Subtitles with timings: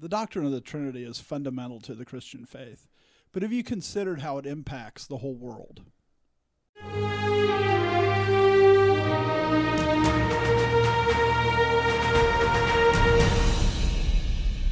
[0.00, 2.88] the doctrine of the Trinity is fundamental to the Christian faith.
[3.32, 5.82] But have you considered how it impacts the whole world?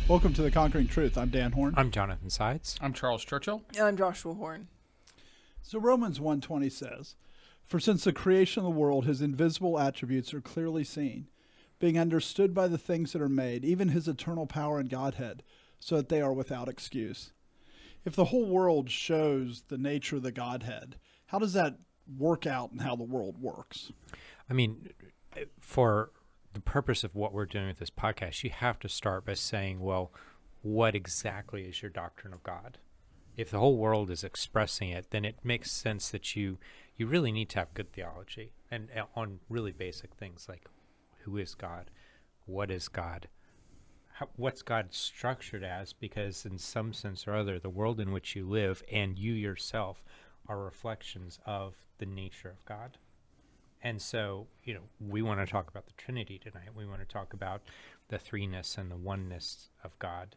[0.09, 1.19] Welcome to the Conquering Truth.
[1.19, 1.75] I'm Dan Horn.
[1.77, 2.79] I'm Jonathan Sides.
[2.81, 3.63] I'm Charles Churchill.
[3.77, 4.69] And I'm Joshua Horn.
[5.61, 7.17] So Romans 1:20 says,
[7.67, 11.29] "For since the creation of the world his invisible attributes are clearly seen,
[11.79, 15.43] being understood by the things that are made, even his eternal power and Godhead,
[15.79, 17.33] so that they are without excuse."
[18.05, 21.79] If the whole world shows the nature of the Godhead, how does that
[22.17, 23.93] work out in how the world works?
[24.49, 24.91] I mean,
[25.59, 26.11] for
[26.55, 29.81] the purpose of what we're doing with this podcast, you have to start by saying,
[29.81, 30.13] well,
[30.63, 32.79] what exactly is your doctrine of God?
[33.37, 36.59] If the whole world is expressing it, then it makes sense that you
[36.97, 40.67] you really need to have good theology and on really basic things like
[41.29, 41.91] who is God,
[42.47, 43.29] what is God,
[44.15, 45.93] how, what's God structured as?
[45.93, 50.03] Because in some sense or other, the world in which you live and you yourself
[50.49, 52.99] are reflections of the nature of God.
[53.83, 56.71] And so, you know, we want to talk about the Trinity tonight.
[56.75, 57.63] We want to talk about
[58.09, 60.35] the threeness and the oneness of God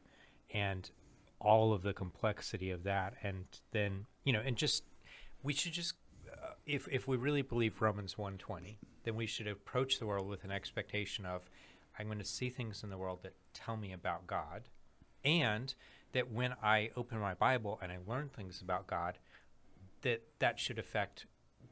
[0.53, 0.91] and
[1.39, 3.15] all of the complexity of that.
[3.23, 4.83] And then, you know, and just,
[5.41, 5.95] we should just,
[6.31, 10.43] uh, if, if we really believe Romans 120, then we should approach the world with
[10.43, 11.49] an expectation of,
[11.97, 14.63] I'm going to see things in the world that tell me about God.
[15.23, 15.73] And
[16.13, 19.17] that when I open my Bible and I learn things about God,
[20.01, 21.25] that that should affect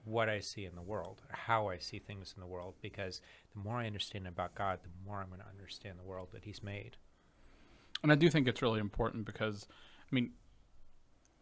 [0.05, 3.21] what I see in the world, how I see things in the world, because
[3.53, 6.45] the more I understand about God, the more I'm going to understand the world that
[6.45, 6.97] He's made.
[8.01, 10.31] And I do think it's really important because, I mean,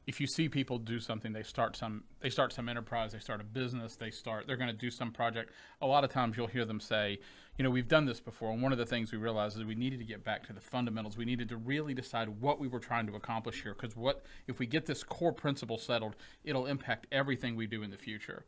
[0.08, 3.42] if you see people do something, they start some they start some enterprise, they start
[3.42, 5.52] a business, they start they're going to do some project.
[5.82, 7.20] A lot of times you'll hear them say,
[7.58, 9.76] you know, we've done this before, and one of the things we realized is we
[9.76, 11.18] needed to get back to the fundamentals.
[11.18, 14.60] We needed to really decide what we were trying to accomplish here because what if
[14.60, 18.46] we get this core principle settled, it'll impact everything we do in the future.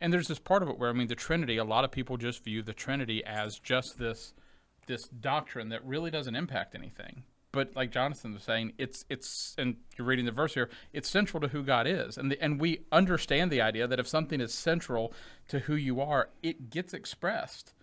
[0.00, 2.18] And there's this part of it where I mean the Trinity, a lot of people
[2.18, 4.32] just view the Trinity as just this
[4.86, 9.76] this doctrine that really doesn't impact anything but like Jonathan was saying, it's it's and
[9.96, 10.70] you're reading the verse here.
[10.92, 14.06] It's central to who God is, and the, and we understand the idea that if
[14.06, 15.12] something is central
[15.48, 17.74] to who you are, it gets expressed.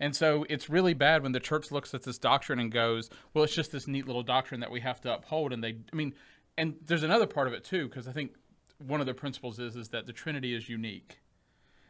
[0.00, 3.44] And so it's really bad when the church looks at this doctrine and goes, "Well,
[3.44, 6.14] it's just this neat little doctrine that we have to uphold." And they, I mean,
[6.58, 8.32] and there's another part of it too, because I think
[8.78, 11.18] one of the principles is is that the Trinity is unique.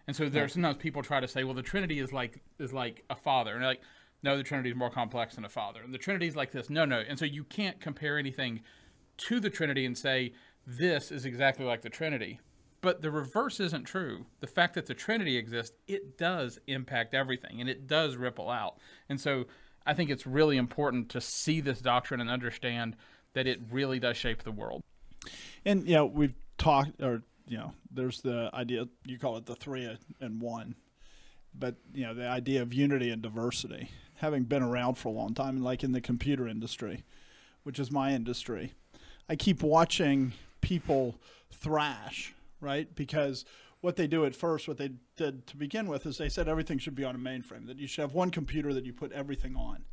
[0.07, 3.05] And so there sometimes people try to say, "Well, the Trinity is like is like
[3.09, 3.81] a father," and like
[4.23, 5.81] no, the Trinity is more complex than a father.
[5.83, 6.71] And the Trinity is like this.
[6.71, 7.03] No, no.
[7.07, 8.63] And so you can't compare anything
[9.19, 10.33] to the Trinity and say
[10.67, 12.39] this is exactly like the Trinity.
[12.81, 14.27] But the reverse isn't true.
[14.41, 18.79] The fact that the Trinity exists, it does impact everything and it does ripple out.
[19.09, 19.45] And so
[19.87, 22.97] I think it's really important to see this doctrine and understand
[23.35, 24.83] that it really does shape the world.
[25.65, 29.57] And you know, we've talked or you know, there's the idea you call it the
[29.57, 30.77] three and one.
[31.55, 33.91] But you know, the idea of unity and diversity
[34.23, 37.03] having been around for a long time, like in the computer industry,
[37.65, 38.73] which is my industry,
[39.29, 41.17] I keep watching people
[41.51, 42.93] thrash, right?
[42.95, 43.45] Because
[43.81, 46.79] what they do at first, what they did to begin with, is they said everything
[46.79, 49.57] should be on a mainframe, that you should have one computer that you put everything
[49.57, 49.85] on.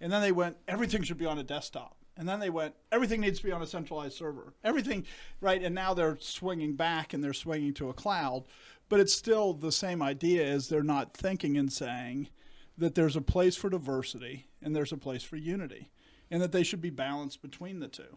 [0.00, 1.96] And then they went, everything should be on a desktop.
[2.16, 4.54] And then they went, everything needs to be on a centralized server.
[4.64, 5.06] Everything,
[5.40, 5.62] right?
[5.62, 8.42] And now they're swinging back and they're swinging to a cloud.
[8.88, 12.28] But it's still the same idea as they're not thinking and saying,
[12.78, 15.90] that there's a place for diversity and there's a place for unity,
[16.30, 18.16] and that they should be balanced between the two.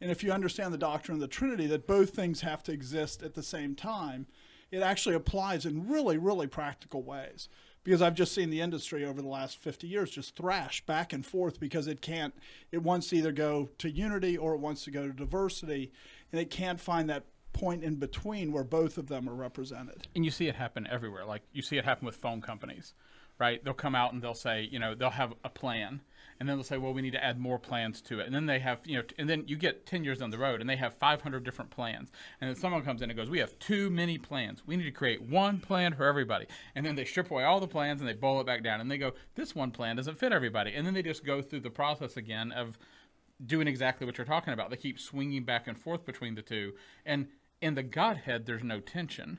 [0.00, 3.22] And if you understand the doctrine of the Trinity, that both things have to exist
[3.22, 4.26] at the same time,
[4.70, 7.48] it actually applies in really, really practical ways.
[7.82, 11.24] Because I've just seen the industry over the last 50 years just thrash back and
[11.24, 12.34] forth because it can't,
[12.72, 15.92] it wants to either go to unity or it wants to go to diversity,
[16.32, 20.08] and it can't find that point in between where both of them are represented.
[20.14, 21.24] And you see it happen everywhere.
[21.24, 22.92] Like you see it happen with phone companies
[23.38, 23.62] right?
[23.64, 26.00] They'll come out and they'll say, you know, they'll have a plan,
[26.38, 28.46] and then they'll say, well, we need to add more plans to it, and then
[28.46, 30.76] they have, you know, and then you get ten years down the road, and they
[30.76, 34.18] have 500 different plans, and then someone comes in and goes, we have too many
[34.18, 34.62] plans.
[34.66, 37.66] We need to create one plan for everybody, and then they strip away all the
[37.66, 40.32] plans and they boil it back down, and they go, this one plan doesn't fit
[40.32, 42.78] everybody, and then they just go through the process again of
[43.44, 44.70] doing exactly what you're talking about.
[44.70, 46.72] They keep swinging back and forth between the two,
[47.04, 47.28] and
[47.60, 49.38] in the Godhead, there's no tension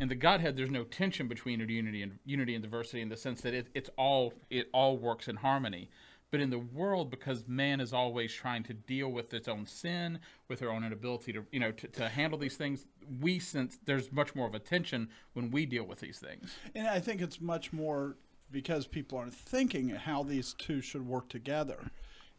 [0.00, 3.42] in the Godhead, there's no tension between unity and unity and diversity in the sense
[3.42, 5.90] that it, it's all it all works in harmony.
[6.30, 10.20] But in the world, because man is always trying to deal with its own sin,
[10.48, 12.86] with their own inability to you know to, to handle these things,
[13.20, 16.50] we sense there's much more of a tension when we deal with these things.
[16.74, 18.16] And I think it's much more
[18.50, 21.90] because people aren't thinking how these two should work together.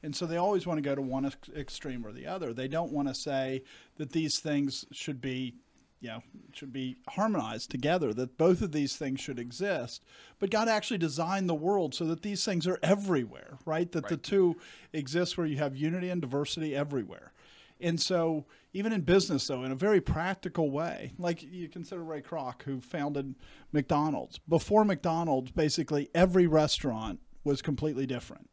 [0.03, 2.53] And so they always want to go to one extreme or the other.
[2.53, 3.63] They don't want to say
[3.97, 5.55] that these things should be,
[6.01, 10.03] you know, should be harmonized together, that both of these things should exist.
[10.39, 13.89] But God actually designed the world so that these things are everywhere, right?
[13.91, 14.57] That the two
[14.91, 17.31] exist where you have unity and diversity everywhere.
[17.79, 22.21] And so, even in business, though, in a very practical way, like you consider Ray
[22.21, 23.35] Kroc, who founded
[23.71, 24.39] McDonald's.
[24.47, 28.49] Before McDonald's, basically every restaurant was completely different,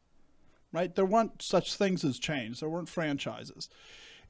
[0.72, 0.94] right?
[0.94, 3.68] There weren't such things as chains, there weren't franchises.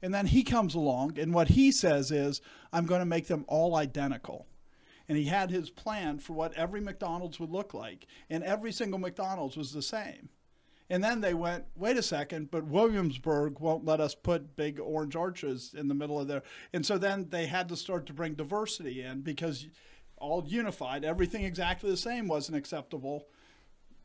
[0.01, 2.41] And then he comes along, and what he says is,
[2.71, 4.47] I'm going to make them all identical.
[5.07, 8.99] And he had his plan for what every McDonald's would look like, and every single
[8.99, 10.29] McDonald's was the same.
[10.89, 15.15] And then they went, wait a second, but Williamsburg won't let us put big orange
[15.15, 16.41] arches in the middle of there.
[16.73, 19.67] And so then they had to start to bring diversity in because
[20.17, 23.27] all unified, everything exactly the same wasn't acceptable,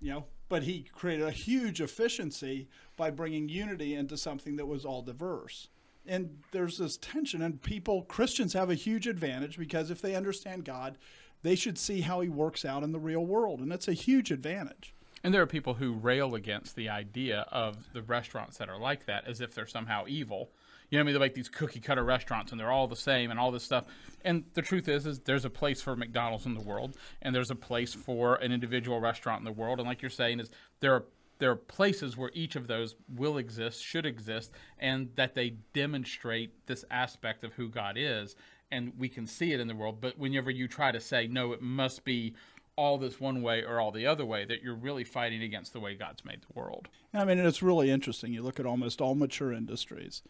[0.01, 0.25] you know.
[0.51, 5.69] But he created a huge efficiency by bringing unity into something that was all diverse.
[6.07, 10.65] And there's this tension, and people, Christians have a huge advantage because if they understand
[10.65, 10.99] God,
[11.43, 13.61] they should see how he works out in the real world.
[13.61, 14.95] And it's a huge advantage.
[15.23, 19.07] And there are people who rail against the idea of the restaurants that are like
[19.07, 20.51] that as if they're somehow evil.
[20.91, 21.13] You know what I mean?
[21.15, 23.85] They're like these cookie cutter restaurants and they're all the same and all this stuff.
[24.23, 27.51] And the truth is, is there's a place for McDonald's in the world and there's
[27.51, 29.79] a place for an individual restaurant in the world.
[29.79, 31.05] And like you're saying, is there are
[31.39, 36.67] there are places where each of those will exist, should exist, and that they demonstrate
[36.67, 38.37] this aspect of who God is.
[38.71, 40.01] And we can see it in the world.
[40.01, 42.35] But whenever you try to say, no, it must be
[42.77, 45.81] all this one way or all the other way, that you're really fighting against the
[45.81, 46.89] way God's made the world.
[47.13, 48.33] I mean, it's really interesting.
[48.33, 50.23] You look at almost all mature industries,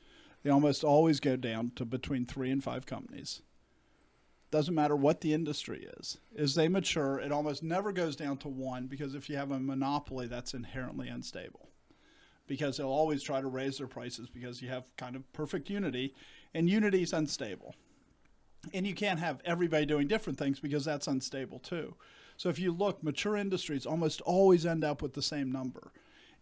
[0.42, 3.40] they almost always go down to between three and five companies.
[4.54, 6.18] Doesn't matter what the industry is.
[6.38, 9.58] As they mature, it almost never goes down to one because if you have a
[9.58, 11.70] monopoly, that's inherently unstable.
[12.46, 16.14] Because they'll always try to raise their prices because you have kind of perfect unity,
[16.54, 17.74] and unity is unstable.
[18.72, 21.96] And you can't have everybody doing different things because that's unstable too.
[22.36, 25.90] So if you look, mature industries almost always end up with the same number.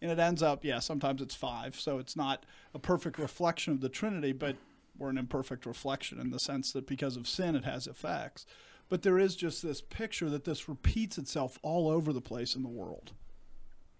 [0.03, 1.79] And it ends up, yeah, sometimes it's five.
[1.79, 2.45] So it's not
[2.75, 4.55] a perfect reflection of the Trinity, but
[4.97, 8.45] we're an imperfect reflection in the sense that because of sin, it has effects.
[8.89, 12.63] But there is just this picture that this repeats itself all over the place in
[12.63, 13.13] the world.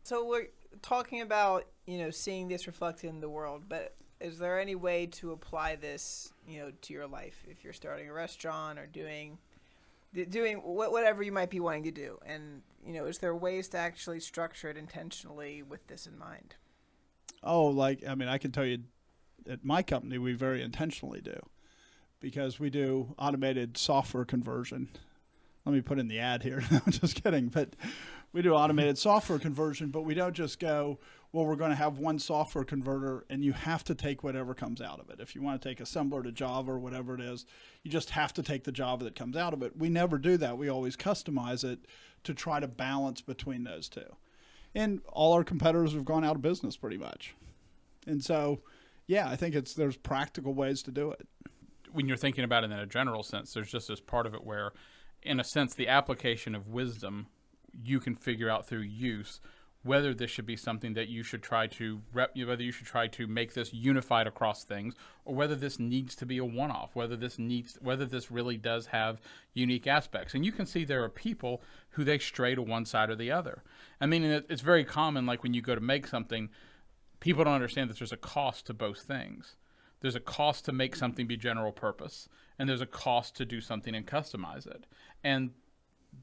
[0.04, 0.50] So we're
[0.82, 5.06] talking about you know seeing this reflected in the world, but is there any way
[5.08, 9.38] to apply this you know to your life if you're starting a restaurant or doing
[10.30, 12.20] doing whatever you might be wanting to do?
[12.26, 16.56] And you know, is there ways to actually structure it intentionally with this in mind?
[17.42, 18.80] Oh, like, I mean, I can tell you
[19.50, 21.40] at my company, we very intentionally do
[22.20, 24.90] because we do automated software conversion.
[25.66, 26.64] Let me put in the ad here.
[26.72, 27.48] No, I'm just kidding.
[27.48, 27.76] But
[28.32, 31.00] we do automated software conversion, but we don't just go,
[31.34, 34.82] well, we're going to have one software converter and you have to take whatever comes
[34.82, 35.20] out of it.
[35.20, 37.46] If you want to take assembler to Java or whatever it is,
[37.82, 39.76] you just have to take the Java that comes out of it.
[39.76, 40.58] We never do that.
[40.58, 41.80] We always customize it
[42.24, 44.16] to try to balance between those two.
[44.76, 47.36] And all our competitors have gone out of business pretty much.
[48.06, 48.62] And so,
[49.08, 51.28] yeah, I think it's there's practical ways to do it.
[51.94, 54.44] when you're thinking about it in a general sense, there's just this part of it
[54.44, 54.74] where,
[55.22, 57.28] in a sense, the application of wisdom
[57.84, 59.40] you can figure out through use
[59.84, 63.06] whether this should be something that you should try to rep, whether you should try
[63.06, 64.96] to make this unified across things,
[65.26, 68.86] or whether this needs to be a one-off, whether this needs, whether this really does
[68.86, 69.20] have
[69.54, 70.36] unique aspects.
[70.36, 73.32] And you can see there are people who they stray to one side or the
[73.32, 73.62] other.
[74.00, 76.50] I mean, it's very common, like when you go to make something,
[77.24, 79.56] people don't understand that there's a cost to both things.
[80.02, 82.28] There's a cost to make something be general purpose
[82.60, 84.86] and there's a cost to do something and customize it.
[85.24, 85.52] And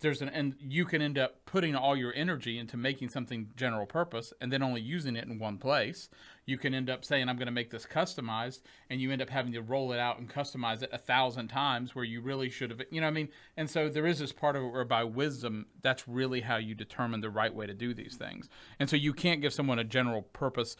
[0.00, 3.86] there's an and you can end up putting all your energy into making something general
[3.86, 6.10] purpose and then only using it in one place
[6.50, 9.30] you can end up saying i'm going to make this customized and you end up
[9.30, 12.70] having to roll it out and customize it a thousand times where you really should
[12.70, 13.28] have you know what i mean?
[13.56, 16.74] And so there is this part of it where by wisdom that's really how you
[16.74, 18.48] determine the right way to do these things.
[18.78, 20.76] And so you can't give someone a general purpose.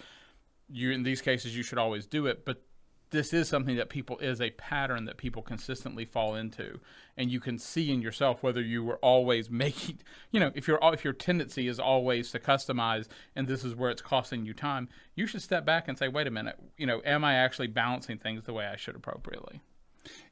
[0.69, 2.63] You in these cases you should always do it but
[3.11, 6.81] this is something that people is a pattern that people consistently fall into
[7.17, 9.99] and you can see in yourself whether you were always making
[10.31, 13.91] you know if your if your tendency is always to customize and this is where
[13.91, 17.01] it's costing you time you should step back and say wait a minute you know
[17.05, 19.61] am i actually balancing things the way i should appropriately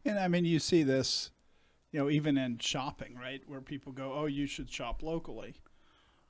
[0.05, 1.31] And I mean, you see this,
[1.93, 3.43] you know, even in shopping, right?
[3.47, 5.57] Where people go, "Oh, you should shop locally."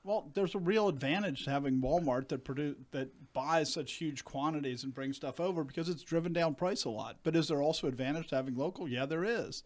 [0.08, 4.82] Well, there's a real advantage to having Walmart that produce that buys such huge quantities
[4.82, 7.18] and brings stuff over because it's driven down price a lot.
[7.24, 8.88] But is there also advantage to having local?
[8.88, 9.64] Yeah, there is.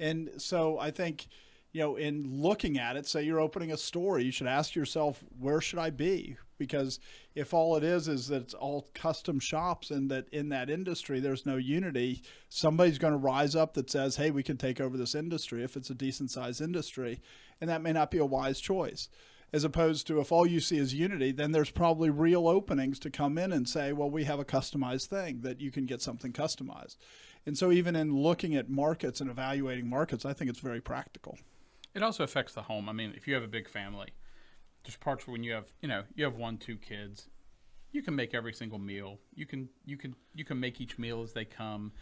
[0.00, 1.26] And so I think,
[1.72, 5.22] you know, in looking at it, say you're opening a store, you should ask yourself,
[5.38, 6.38] where should I be?
[6.62, 7.00] because
[7.34, 11.18] if all it is is that it's all custom shops and that in that industry
[11.18, 14.96] there's no unity, somebody's going to rise up that says, "Hey, we can take over
[14.96, 17.20] this industry if it's a decent sized industry,"
[17.60, 19.08] and that may not be a wise choice.
[19.52, 23.10] As opposed to if all you see is unity, then there's probably real openings to
[23.10, 26.32] come in and say, "Well, we have a customized thing that you can get something
[26.32, 26.96] customized."
[27.44, 31.38] And so, even in looking at markets and evaluating markets, I think it's very practical.
[31.94, 32.88] It also affects the home.
[32.88, 34.08] I mean, if you have a big family,
[34.84, 37.28] there's parts when you have, you know, you have one, two kids,
[37.90, 39.18] you can make every single meal.
[39.34, 41.92] You can, you can, you can make each meal as they come.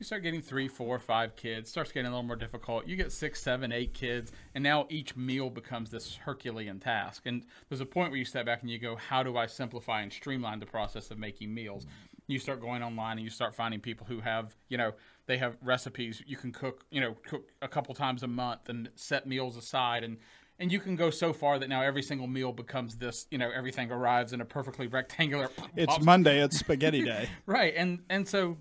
[0.00, 2.86] You start getting three, four, five kids, starts getting a little more difficult.
[2.86, 7.24] You get six, seven, eight kids, and now each meal becomes this Herculean task.
[7.26, 10.00] And there's a point where you step back and you go, how do I simplify
[10.00, 11.86] and streamline the process of making meals?
[12.28, 14.92] You start going online and you start finding people who have, you know,
[15.26, 18.88] they have recipes you can cook, you know, cook a couple times a month and
[18.94, 20.16] set meals aside and
[20.58, 23.50] and you can go so far that now every single meal becomes this, you know,
[23.50, 27.28] everything arrives in a perfectly rectangular It's Monday, it's spaghetti day.
[27.46, 27.72] right.
[27.76, 28.58] And and so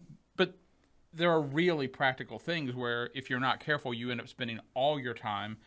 [1.14, 5.00] there are really practical things where if you're not careful, you end up spending all
[5.00, 5.58] your time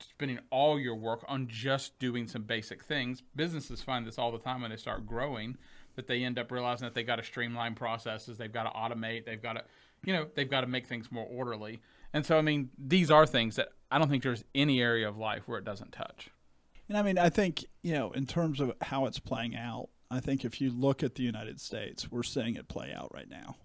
[0.00, 3.22] spending all your work on just doing some basic things.
[3.34, 5.56] Businesses find this all the time when they start growing
[5.94, 9.24] that they end up realizing that they got to streamline processes, they've got to automate,
[9.24, 9.64] they've got to,
[10.04, 11.80] you know, they've got to make things more orderly.
[12.12, 15.16] And so, I mean, these are things that I don't think there's any area of
[15.16, 16.30] life where it doesn't touch.
[16.88, 20.20] And I mean, I think, you know, in terms of how it's playing out, I
[20.20, 23.56] think if you look at the United States, we're seeing it play out right now.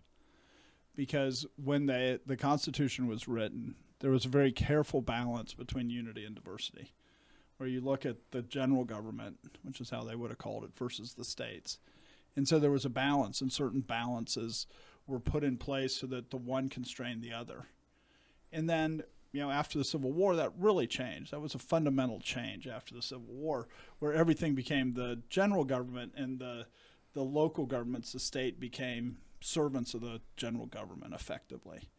[0.96, 6.26] Because when they, the Constitution was written, there was a very careful balance between unity
[6.26, 6.94] and diversity.
[7.58, 10.72] Where you look at the general government, which is how they would have called it,
[10.76, 11.78] versus the states.
[12.36, 14.66] And so there was a balance, and certain balances
[15.06, 17.68] were put in place so that the one constrained the other.
[18.52, 21.32] And then, you know, after the Civil War, that really changed.
[21.32, 23.68] That was a fundamental change after the Civil War,
[24.00, 26.66] where everything became the general government and the
[27.14, 31.90] the local governments, the state became servants of the general government effectively.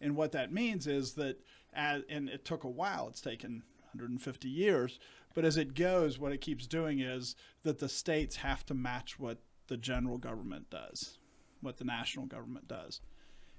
[0.00, 1.40] And what that means is that,
[1.72, 4.98] as, and it took a while, it's taken 150 years,
[5.34, 9.18] but as it goes, what it keeps doing is that the states have to match
[9.18, 11.18] what the general government does,
[11.60, 13.00] what the national government does.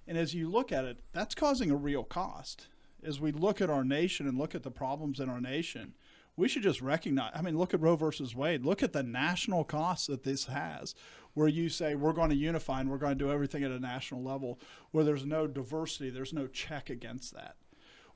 [0.07, 2.67] And as you look at it, that's causing a real cost.
[3.03, 5.93] As we look at our nation and look at the problems in our nation,
[6.35, 7.31] we should just recognize.
[7.35, 8.65] I mean, look at Roe versus Wade.
[8.65, 10.95] Look at the national costs that this has,
[11.33, 13.79] where you say we're going to unify and we're going to do everything at a
[13.79, 14.59] national level,
[14.91, 17.55] where there's no diversity, there's no check against that.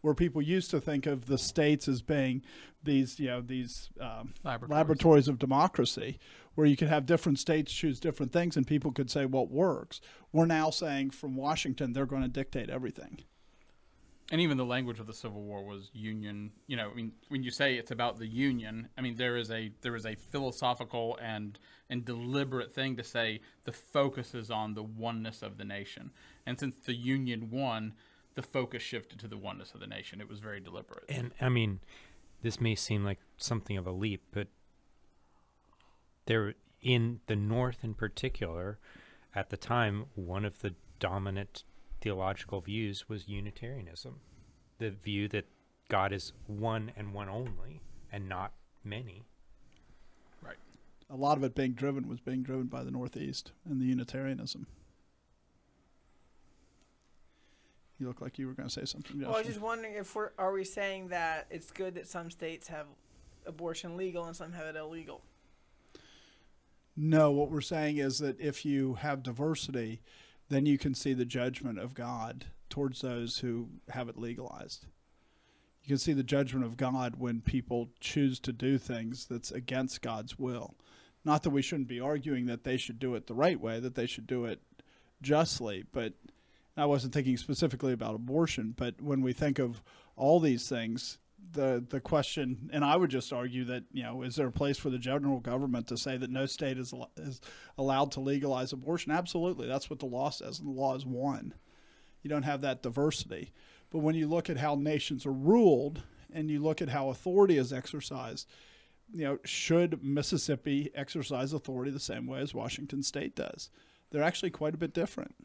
[0.01, 2.43] Where people used to think of the states as being
[2.84, 4.69] these, you know, these um, Laboratories.
[4.69, 6.19] laboratories of democracy,
[6.53, 10.01] where you could have different states choose different things and people could say what works.
[10.31, 13.24] We're now saying from Washington they're going to dictate everything.
[14.32, 16.51] And even the language of the Civil War was union.
[16.67, 19.51] You know, I mean, when you say it's about the union, I mean there is
[19.51, 24.74] a there is a philosophical and and deliberate thing to say the focus is on
[24.74, 26.12] the oneness of the nation.
[26.46, 27.94] And since the union won,
[28.34, 30.22] the focus shifted to the oneness of the nation.
[30.22, 31.05] It was very deliberate.
[31.08, 31.79] And I mean,
[32.41, 34.48] this may seem like something of a leap, but
[36.25, 38.79] there in the North in particular,
[39.36, 41.63] at the time, one of the dominant
[42.05, 44.19] theological views was Unitarianism,
[44.77, 45.43] the view that
[45.89, 47.81] God is one and one only,
[48.12, 49.25] and not many.
[50.43, 50.55] right.
[51.09, 54.67] A lot of it being driven was being driven by the Northeast and the Unitarianism.
[58.00, 59.21] You look like you were going to say something.
[59.21, 62.29] Well, I was just wondering if we're are we saying that it's good that some
[62.29, 62.85] states have
[63.47, 65.21] abortion legal and some have it illegal?
[66.95, 70.01] No, what we're saying is that if you have diversity,
[70.49, 74.85] then you can see the judgment of God towards those who have it legalized.
[75.83, 80.01] You can see the judgment of God when people choose to do things that's against
[80.01, 80.75] God's will.
[81.23, 83.95] Not that we shouldn't be arguing that they should do it the right way, that
[83.95, 84.61] they should do it
[85.21, 86.13] justly, but
[86.77, 89.81] I wasn't thinking specifically about abortion, but when we think of
[90.15, 91.17] all these things,
[91.51, 94.77] the the question, and I would just argue that you know, is there a place
[94.77, 97.41] for the general government to say that no state is is
[97.77, 99.11] allowed to legalize abortion?
[99.11, 101.53] Absolutely, that's what the law says, and the law is one.
[102.21, 103.51] You don't have that diversity,
[103.91, 107.57] but when you look at how nations are ruled, and you look at how authority
[107.57, 108.47] is exercised,
[109.13, 113.69] you know, should Mississippi exercise authority the same way as Washington State does?
[114.11, 115.35] They're actually quite a bit different.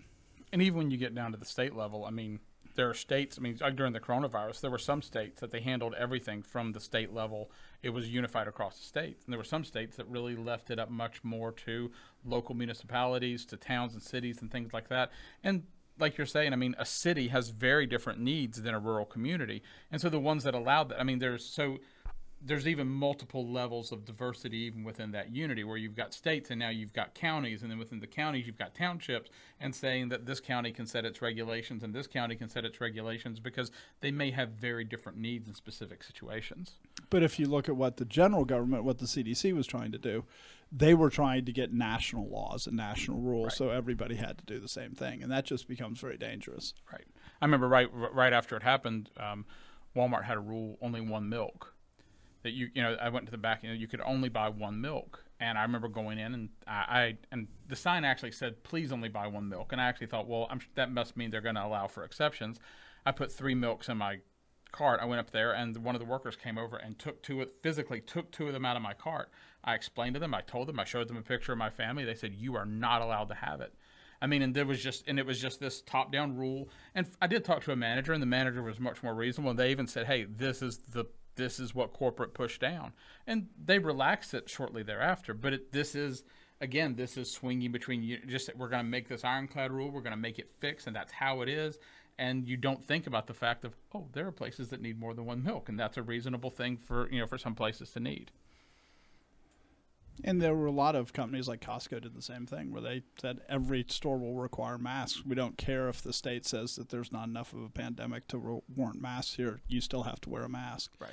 [0.52, 2.40] And even when you get down to the state level, I mean,
[2.74, 3.38] there are states.
[3.38, 6.80] I mean, during the coronavirus, there were some states that they handled everything from the
[6.80, 7.50] state level.
[7.82, 10.78] It was unified across the states, and there were some states that really left it
[10.78, 11.90] up much more to
[12.24, 15.10] local municipalities, to towns and cities, and things like that.
[15.42, 15.64] And
[15.98, 19.62] like you're saying, I mean, a city has very different needs than a rural community,
[19.90, 21.78] and so the ones that allowed that, I mean, there's so
[22.42, 26.58] there's even multiple levels of diversity even within that unity where you've got states and
[26.58, 29.30] now you've got counties and then within the counties you've got townships
[29.60, 32.80] and saying that this county can set its regulations and this county can set its
[32.80, 33.70] regulations because
[34.00, 36.78] they may have very different needs in specific situations
[37.10, 39.98] But if you look at what the general government, what the CDC was trying to
[39.98, 40.24] do,
[40.72, 43.52] they were trying to get national laws and national rules, Right.
[43.52, 46.74] so everybody had to do the same thing, and that just becomes very dangerous.
[46.92, 47.04] Right.
[47.42, 49.44] I remember right right after it happened, um,
[49.96, 51.74] Walmart had a rule only one milk.
[52.42, 54.80] That you you know I went to the back know you could only buy one
[54.80, 58.92] milk, and I remember going in and I, I and the sign actually said please
[58.92, 61.56] only buy one milk, and I actually thought well I'm, that must mean they're going
[61.56, 62.58] to allow for exceptions.
[63.04, 64.20] I put three milks in my
[64.72, 65.00] cart.
[65.02, 68.00] I went up there, and one of the workers came over and took two, physically
[68.00, 69.30] took two of them out of my cart.
[69.64, 72.04] I explained to them, I told them, I showed them a picture of my family.
[72.04, 73.74] They said, "You are not allowed to have it."
[74.22, 76.68] I mean, and there was just, and it was just this top-down rule.
[76.94, 79.50] And I did talk to a manager, and the manager was much more reasonable.
[79.50, 81.06] And they even said, "Hey, this is the
[81.36, 82.92] this is what corporate pushed down,"
[83.26, 85.34] and they relaxed it shortly thereafter.
[85.34, 86.24] But it, this is
[86.60, 88.20] again, this is swinging between.
[88.26, 90.94] Just we're going to make this ironclad rule, we're going to make it fixed, and
[90.94, 91.78] that's how it is.
[92.18, 95.14] And you don't think about the fact of, oh, there are places that need more
[95.14, 98.00] than one milk, and that's a reasonable thing for you know for some places to
[98.00, 98.30] need.
[100.24, 103.02] And there were a lot of companies like Costco did the same thing, where they
[103.20, 105.24] said every store will require masks.
[105.24, 108.62] We don't care if the state says that there's not enough of a pandemic to
[108.74, 109.60] warrant masks here.
[109.68, 110.92] You still have to wear a mask.
[110.98, 111.10] Right.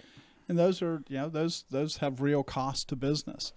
[0.50, 3.54] and those are you know those those have real cost to business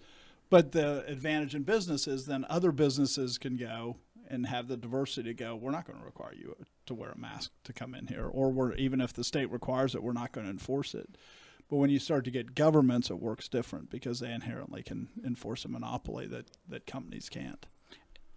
[0.49, 3.97] but the advantage in business is then other businesses can go
[4.29, 7.19] and have the diversity to go we're not going to require you to wear a
[7.19, 10.33] mask to come in here or we're even if the state requires it we're not
[10.33, 11.17] going to enforce it
[11.71, 15.65] but when you start to get governments it works different because they inherently can enforce
[15.65, 17.67] a monopoly that that companies can't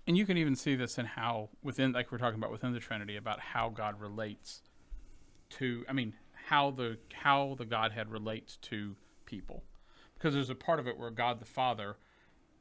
[0.08, 2.80] And you can even see this in how within, like we're talking about within the
[2.80, 4.62] Trinity, about how God relates
[5.52, 5.86] to.
[5.88, 6.14] I mean,
[6.48, 9.64] how the how the Godhead relates to people,
[10.16, 11.96] because there's a part of it where God the Father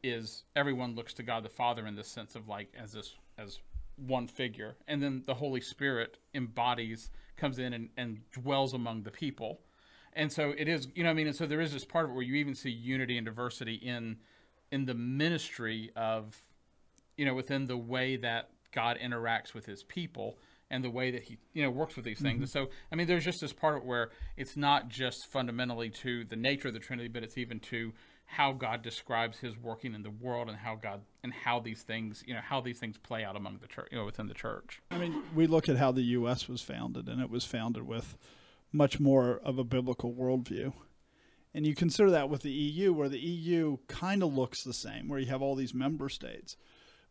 [0.04, 3.58] is everyone looks to God the Father in the sense of like as this as
[3.96, 9.10] one figure, and then the Holy Spirit embodies, comes in and, and dwells among the
[9.10, 9.60] people.
[10.14, 12.04] And so it is, you know, what I mean, and so there is this part
[12.04, 14.16] of it where you even see unity and diversity in
[14.70, 16.42] in the ministry of
[17.16, 20.38] you know, within the way that God interacts with his people
[20.70, 22.34] and the way that he, you know, works with these things.
[22.34, 22.42] Mm-hmm.
[22.42, 25.90] And so, I mean, there's just this part of it where it's not just fundamentally
[26.02, 27.92] to the nature of the Trinity, but it's even to
[28.24, 32.24] how God describes his working in the world and how God and how these things,
[32.26, 34.80] you know, how these things play out among the church, you know, within the church.
[34.90, 36.48] I mean, we look at how the U.S.
[36.48, 38.16] was founded, and it was founded with
[38.72, 40.72] much more of a biblical worldview.
[41.54, 45.08] And you consider that with the EU, where the EU kind of looks the same,
[45.08, 46.56] where you have all these member states,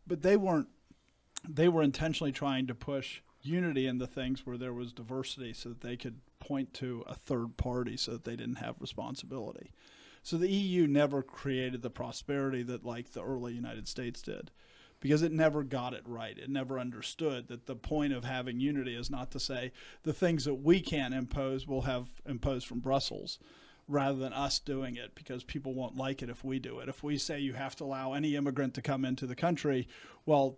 [0.06, 0.68] but they weren't.
[1.48, 5.70] They were intentionally trying to push unity in the things where there was diversity, so
[5.70, 9.70] that they could point to a third party, so that they didn't have responsibility.
[10.24, 14.50] So the EU never created the prosperity that like the early United States did
[15.02, 16.38] because it never got it right.
[16.38, 19.72] It never understood that the point of having unity is not to say
[20.04, 23.38] the things that we can't impose will have imposed from Brussels
[23.88, 26.88] rather than us doing it because people won't like it if we do it.
[26.88, 29.88] If we say you have to allow any immigrant to come into the country,
[30.24, 30.56] well,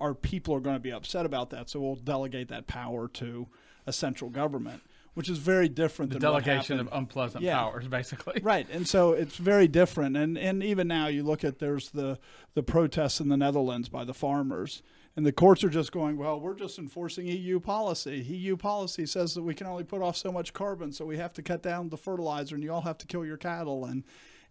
[0.00, 1.70] our people are going to be upset about that.
[1.70, 3.46] So we'll delegate that power to
[3.86, 4.82] a central government,
[5.14, 7.58] which is very different The delegation of unpleasant Yeah.
[7.58, 8.40] powers, basically.
[8.42, 12.18] right and so it's very different and and even now you look at there's the
[12.54, 14.82] the protests in the netherlands by the farmers
[15.16, 19.34] and the courts are just going well we're just enforcing eu policy eu policy says
[19.34, 21.88] that we can only put off so much carbon so we have to cut down
[21.90, 24.04] the fertilizer and you all have to kill your cattle and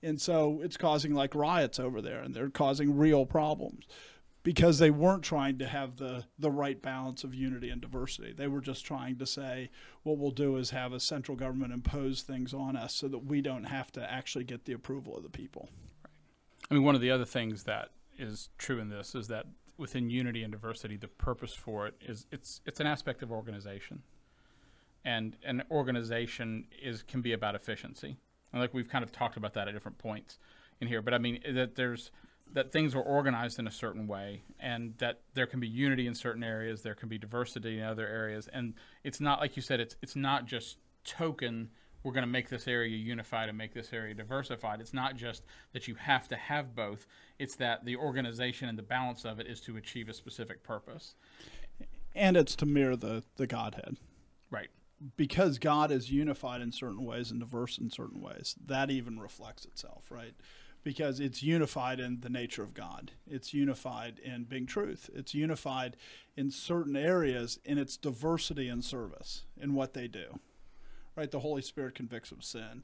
[0.04, 3.86] and so it's causing like riots over there and they're causing real problems
[4.44, 8.34] because they weren't trying to have the the right balance of unity and diversity.
[8.34, 9.70] They were just trying to say
[10.04, 13.42] what we'll do is have a central government impose things on us so that we
[13.42, 15.70] don't have to actually get the approval of the people.
[16.70, 19.46] I mean, one of the other things that is true in this is that
[19.78, 24.02] within unity and diversity, the purpose for it is it's it's an aspect of organization,
[25.06, 28.18] and an organization is can be about efficiency.
[28.54, 30.40] And like we've kind of talked about that at different points
[30.80, 32.12] in here, but I mean that there's
[32.54, 36.16] that things are organized in a certain way, and that there can be unity in
[36.16, 39.80] certain areas, there can be diversity in other areas, and it's not like you said,
[39.80, 41.70] it's it's not just token
[42.04, 44.82] we're going to make this area unified and make this area diversified.
[44.82, 47.06] It's not just that you have to have both,
[47.38, 51.16] it's that the organization and the balance of it is to achieve a specific purpose.
[52.16, 53.98] And it's to mirror the the Godhead.
[54.50, 54.70] Right.
[55.16, 59.66] Because God is unified in certain ways and diverse in certain ways, that even reflects
[59.66, 60.34] itself, right?
[60.84, 63.12] Because it's unified in the nature of God.
[63.30, 65.10] It's unified in being truth.
[65.14, 65.96] It's unified
[66.36, 70.40] in certain areas in its diversity and service in what they do.
[71.16, 71.30] Right?
[71.30, 72.84] The Holy Spirit convicts of sin.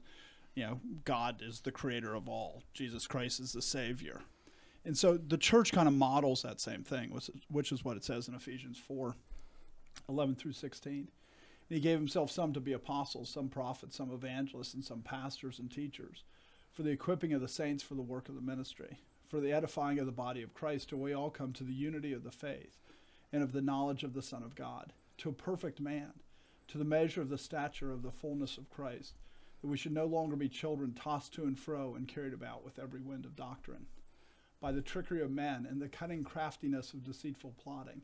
[0.54, 4.22] you know, God is the creator of all, Jesus Christ is the Savior.
[4.84, 7.10] And so the church kind of models that same thing,
[7.50, 9.14] which, is what it says in Ephesians 4
[10.08, 10.92] 11 through 16.
[10.92, 11.08] And
[11.68, 15.70] he gave himself some to be apostles, some prophets, some evangelists, and some pastors and
[15.70, 16.24] teachers
[16.78, 19.98] for the equipping of the saints for the work of the ministry, for the edifying
[19.98, 22.78] of the body of Christ, till we all come to the unity of the faith
[23.32, 26.12] and of the knowledge of the Son of God, to a perfect man,
[26.68, 29.14] to the measure of the stature of the fullness of Christ,
[29.60, 32.78] that we should no longer be children tossed to and fro and carried about with
[32.78, 33.86] every wind of doctrine,
[34.60, 38.02] by the trickery of men and the cunning craftiness of deceitful plotting,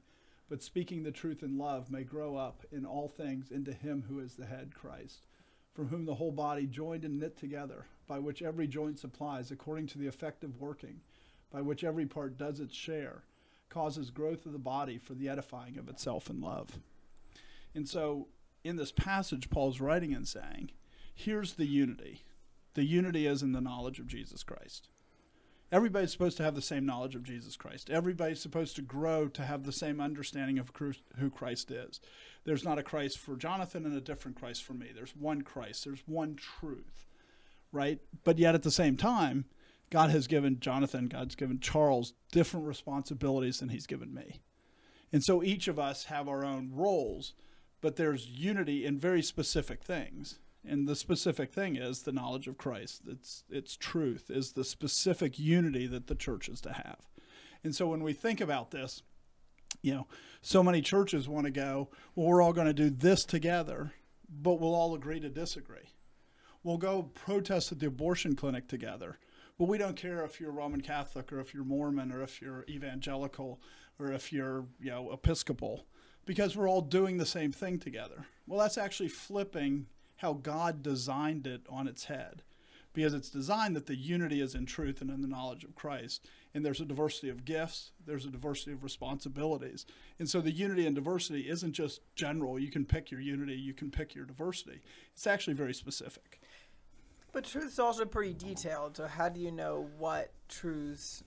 [0.48, 4.18] but speaking the truth in love may grow up in all things into him who
[4.18, 5.26] is the head, Christ,
[5.74, 9.86] from whom the whole body joined and knit together, by which every joint supplies according
[9.88, 11.00] to the effective working,
[11.50, 13.24] by which every part does its share
[13.68, 16.78] causes growth of the body for the edifying of itself in love.
[17.74, 18.28] And so
[18.62, 20.70] in this passage, Paul's writing and saying,
[21.12, 22.22] here's the unity.
[22.74, 24.88] The unity is in the knowledge of Jesus Christ.
[25.72, 27.90] Everybody's supposed to have the same knowledge of Jesus Christ.
[27.90, 30.70] Everybody's supposed to grow to have the same understanding of
[31.18, 32.00] who Christ is.
[32.44, 34.90] There's not a Christ for Jonathan and a different Christ for me.
[34.94, 37.06] There's one Christ, there's one truth,
[37.72, 37.98] right?
[38.22, 39.46] But yet at the same time,
[39.90, 44.40] God has given Jonathan, God's given Charles different responsibilities than he's given me.
[45.12, 47.34] And so each of us have our own roles,
[47.80, 50.38] but there's unity in very specific things.
[50.66, 53.02] And the specific thing is the knowledge of Christ.
[53.06, 57.08] It's it's truth is the specific unity that the church is to have.
[57.62, 59.02] And so when we think about this,
[59.82, 60.06] you know,
[60.40, 63.92] so many churches want to go, well, we're all going to do this together,
[64.28, 65.90] but we'll all agree to disagree.
[66.62, 69.18] We'll go protest at the abortion clinic together,
[69.58, 72.64] well, we don't care if you're Roman Catholic or if you're Mormon or if you're
[72.68, 73.60] evangelical
[74.00, 75.86] or if you're, you know, Episcopal,
[76.26, 78.26] because we're all doing the same thing together.
[78.48, 82.42] Well, that's actually flipping how God designed it on its head.
[82.92, 86.28] Because it's designed that the unity is in truth and in the knowledge of Christ.
[86.54, 89.84] And there's a diversity of gifts, there's a diversity of responsibilities.
[90.20, 92.58] And so the unity and diversity isn't just general.
[92.58, 94.80] You can pick your unity, you can pick your diversity.
[95.12, 96.40] It's actually very specific.
[97.32, 98.96] But truth's also pretty detailed.
[98.96, 101.24] So how do you know what truths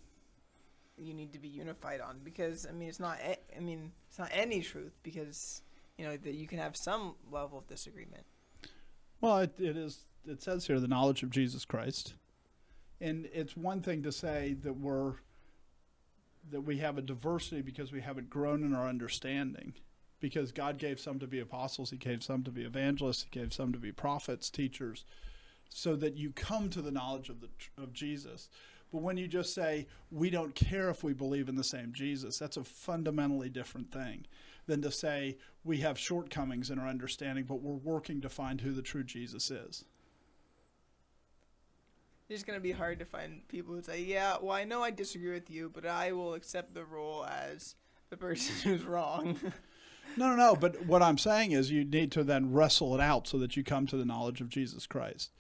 [0.97, 2.19] you need to be unified on?
[2.23, 3.17] Because I mean, it's not.
[3.21, 5.63] I mean, it's not any truth because
[5.97, 8.23] you know that you can have some level of disagreement.
[9.21, 10.05] Well, it, it is.
[10.25, 12.13] It says here the knowledge of Jesus Christ,
[12.99, 15.13] and it's one thing to say that we're
[16.51, 19.73] that we have a diversity because we haven't grown in our understanding
[20.19, 23.53] because God gave some to be apostles, He gave some to be evangelists, He gave
[23.53, 25.05] some to be prophets, teachers,
[25.69, 27.49] so that you come to the knowledge of the
[27.81, 28.49] of Jesus.
[28.91, 32.37] But when you just say we don't care if we believe in the same Jesus,
[32.37, 34.25] that's a fundamentally different thing
[34.67, 38.71] than to say we have shortcomings in our understanding, but we're working to find who
[38.71, 39.85] the true Jesus is.
[42.29, 44.91] It's going to be hard to find people who say, "Yeah, well, I know I
[44.91, 47.75] disagree with you, but I will accept the role as
[48.09, 49.39] the person who's wrong."
[50.17, 50.55] no, no, no.
[50.55, 53.63] But what I'm saying is, you need to then wrestle it out so that you
[53.63, 55.31] come to the knowledge of Jesus Christ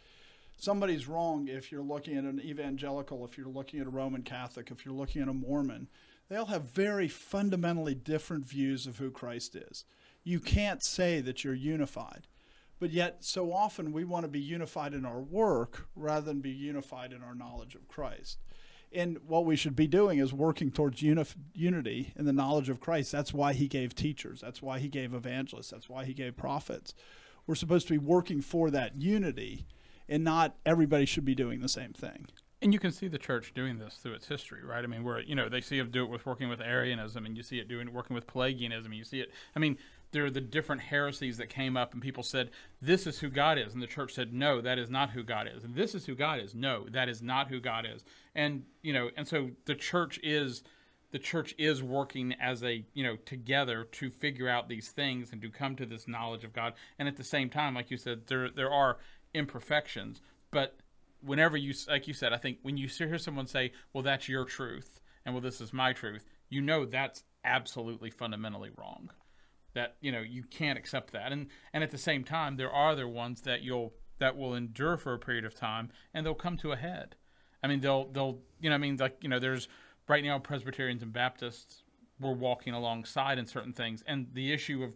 [0.57, 4.71] somebody's wrong if you're looking at an evangelical, if you're looking at a Roman Catholic,
[4.71, 5.87] if you're looking at a Mormon.
[6.29, 9.85] They all have very fundamentally different views of who Christ is.
[10.23, 12.27] You can't say that you're unified.
[12.79, 16.51] But yet, so often we want to be unified in our work rather than be
[16.51, 18.37] unified in our knowledge of Christ.
[18.93, 22.79] And what we should be doing is working towards unif- unity in the knowledge of
[22.79, 23.11] Christ.
[23.11, 24.41] That's why he gave teachers.
[24.41, 25.71] That's why he gave evangelists.
[25.71, 26.93] That's why he gave prophets.
[27.45, 29.65] We're supposed to be working for that unity
[30.07, 32.27] and not everybody should be doing the same thing.
[32.61, 34.83] And you can see the church doing this through its history, right?
[34.83, 37.37] I mean, where you know they see it do it with working with Arianism, and
[37.37, 38.91] you see it doing working with Pelagianism.
[38.91, 39.31] And you see it.
[39.55, 39.77] I mean,
[40.11, 42.49] there are the different heresies that came up, and people said
[42.81, 45.47] this is who God is, and the church said no, that is not who God
[45.53, 46.55] is, and this is who God is.
[46.55, 48.03] No, that is not who God is.
[48.33, 50.63] And you know, and so the church is
[51.11, 55.41] the church is working as a you know together to figure out these things and
[55.41, 56.73] to come to this knowledge of God.
[56.97, 58.97] And at the same time, like you said, there there are
[59.33, 60.21] imperfections.
[60.51, 60.77] But
[61.21, 64.45] whenever you, like you said, I think when you hear someone say, well, that's your
[64.45, 69.09] truth, and well, this is my truth, you know that's absolutely fundamentally wrong.
[69.73, 71.31] That, you know, you can't accept that.
[71.31, 74.97] And, and at the same time, there are other ones that you'll, that will endure
[74.97, 77.15] for a period of time and they'll come to a head.
[77.63, 79.67] I mean, they'll, they'll, you know, I mean, like, you know, there's
[80.07, 81.83] right now Presbyterians and Baptists,
[82.19, 84.03] we're walking alongside in certain things.
[84.07, 84.95] And the issue of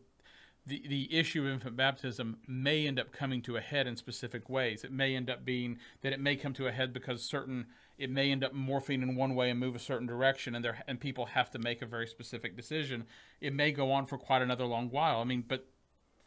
[0.71, 4.47] the, the issue of infant baptism may end up coming to a head in specific
[4.47, 4.85] ways.
[4.85, 7.65] It may end up being that it may come to a head because certain
[7.97, 10.81] it may end up morphing in one way and move a certain direction, and there
[10.87, 13.03] and people have to make a very specific decision.
[13.41, 15.19] It may go on for quite another long while.
[15.19, 15.67] I mean, but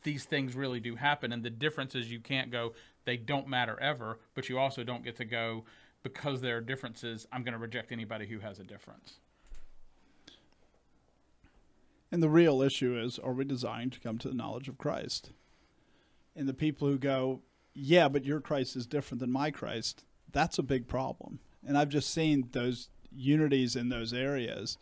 [0.03, 2.75] these things really do happen, and the difference is you can't go.
[3.07, 5.65] they don't matter ever, but you also don't get to go
[6.03, 7.27] because there are differences.
[7.33, 9.21] I'm going to reject anybody who has a difference.
[12.15, 15.33] And the real issue is are we designed to come to the knowledge of Christ?
[16.37, 17.43] And the people who go,
[17.75, 21.41] yeah, but your Christ is different than my Christ, that's a big problem.
[21.67, 24.79] And I've just seen those unities in those areas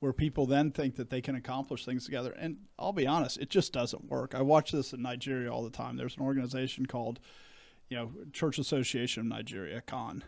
[0.00, 2.32] where people then think that they can accomplish things together.
[2.32, 4.34] And I'll be honest, it just doesn't work.
[4.34, 5.96] I watch this in Nigeria all the time.
[5.96, 7.20] There's an organization called,
[7.90, 10.24] you know, Church Association of Nigeria, CON.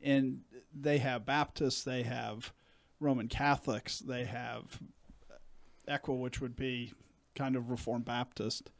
[0.00, 0.40] And
[0.74, 2.54] they have Baptists, they have
[2.98, 4.80] Roman Catholics, they have
[5.88, 6.92] ECWA, which would be
[7.34, 8.70] kind of Reformed Baptist.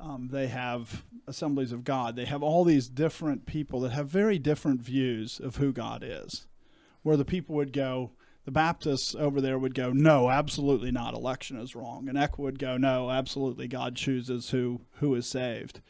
[0.00, 2.16] Um, they have Assemblies of God.
[2.16, 6.46] They have all these different people that have very different views of who God is.
[7.02, 8.12] Where the people would go,
[8.44, 11.14] the Baptists over there would go, no, absolutely not.
[11.14, 12.08] Election is wrong.
[12.08, 13.68] And ECWA would go, no, absolutely.
[13.68, 15.80] God chooses who who is saved.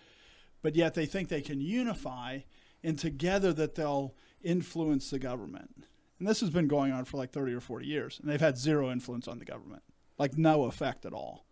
[0.63, 2.41] But yet they think they can unify,
[2.83, 5.87] and together that they'll influence the government.
[6.19, 8.57] And this has been going on for like 30 or 40 years, and they've had
[8.57, 9.83] zero influence on the government
[10.19, 11.45] like no effect at all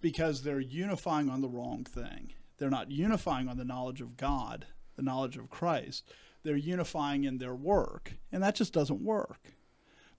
[0.00, 2.32] because they're unifying on the wrong thing.
[2.58, 6.04] They're not unifying on the knowledge of God, the knowledge of Christ.
[6.42, 9.54] They're unifying in their work, and that just doesn't work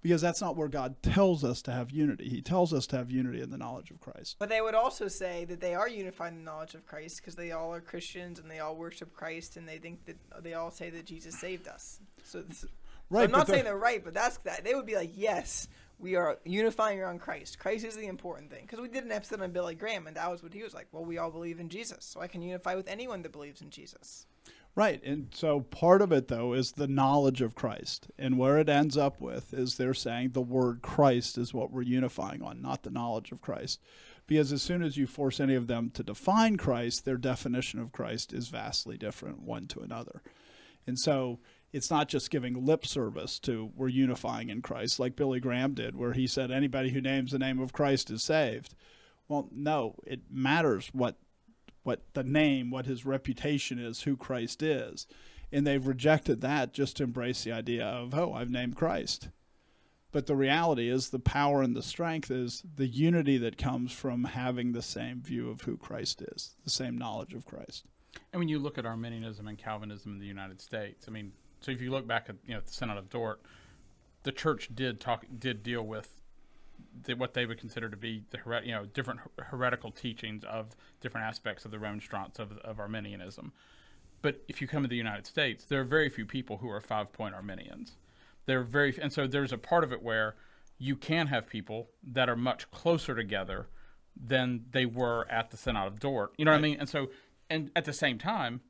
[0.02, 2.30] because that's not where God tells us to have unity.
[2.30, 4.36] He tells us to have unity in the knowledge of Christ.
[4.38, 7.36] But they would also say that they are unified in the knowledge of Christ because
[7.36, 10.72] they all are Christians and they all worship Christ and they think that they all
[10.72, 12.00] say that Jesus saved us.
[12.24, 12.66] So, this,
[13.10, 14.64] Right, so I'm not saying they're right, but that's that.
[14.64, 15.68] They would be like, yes,
[16.00, 17.60] we are unifying around Christ.
[17.60, 18.62] Christ is the important thing.
[18.62, 20.88] Because we did an episode on Billy Graham, and that was what he was like.
[20.92, 23.70] Well, we all believe in Jesus, so I can unify with anyone that believes in
[23.70, 24.26] Jesus.
[24.76, 25.02] Right.
[25.04, 28.08] And so part of it, though, is the knowledge of Christ.
[28.20, 31.82] And where it ends up with is they're saying the word Christ is what we're
[31.84, 33.80] unifying on, not the knowledge of Christ.
[34.28, 37.94] Because as soon as you force any of them to define Christ, their definition of
[37.94, 40.22] Christ is vastly different one to another.
[40.86, 41.40] And so
[41.76, 45.94] it's not just giving lip service to we're unifying in Christ, like Billy Graham did,
[45.94, 48.74] where he said anybody who names the name of Christ is saved.
[49.28, 51.18] Well, no, it matters what
[51.84, 55.06] what the name, what his reputation is, who Christ is.
[55.52, 59.28] And they've rejected that just to embrace the idea of, oh, I've named Christ.
[60.14, 64.24] But the reality is the power and the strength is the unity that comes from
[64.24, 67.84] having the same view of who Christ is, the same knowledge of Christ.
[68.32, 71.72] And when you look at Arminianism and Calvinism in the United States, I mean, so
[71.72, 73.42] if you look back at you know the Synod of Dort,
[74.24, 76.22] the church did talk did deal with
[77.04, 81.28] the, what they would consider to be the you know different heretical teachings of different
[81.28, 83.52] aspects of the Remonstrance of, of Arminianism.
[84.22, 86.82] But if you come to the United States, there are very few people who are
[86.82, 87.94] five point Arminians.
[88.46, 90.36] There are very and so there's a part of it where
[90.78, 93.68] you can have people that are much closer together
[94.16, 96.34] than they were at the Synod of Dort.
[96.38, 96.78] You know what I mean?
[96.80, 97.10] And so
[97.50, 98.62] and at the same time,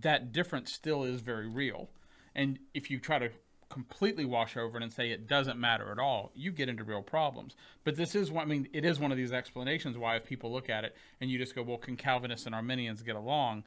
[0.00, 1.90] that difference still is very real.
[2.38, 3.30] And if you try to
[3.68, 7.02] completely wash over it and say it doesn't matter at all, you get into real
[7.02, 7.56] problems.
[7.82, 10.52] But this is one, I mean, it is one of these explanations why if people
[10.52, 13.64] look at it and you just go, well, can Calvinists and Arminians get along?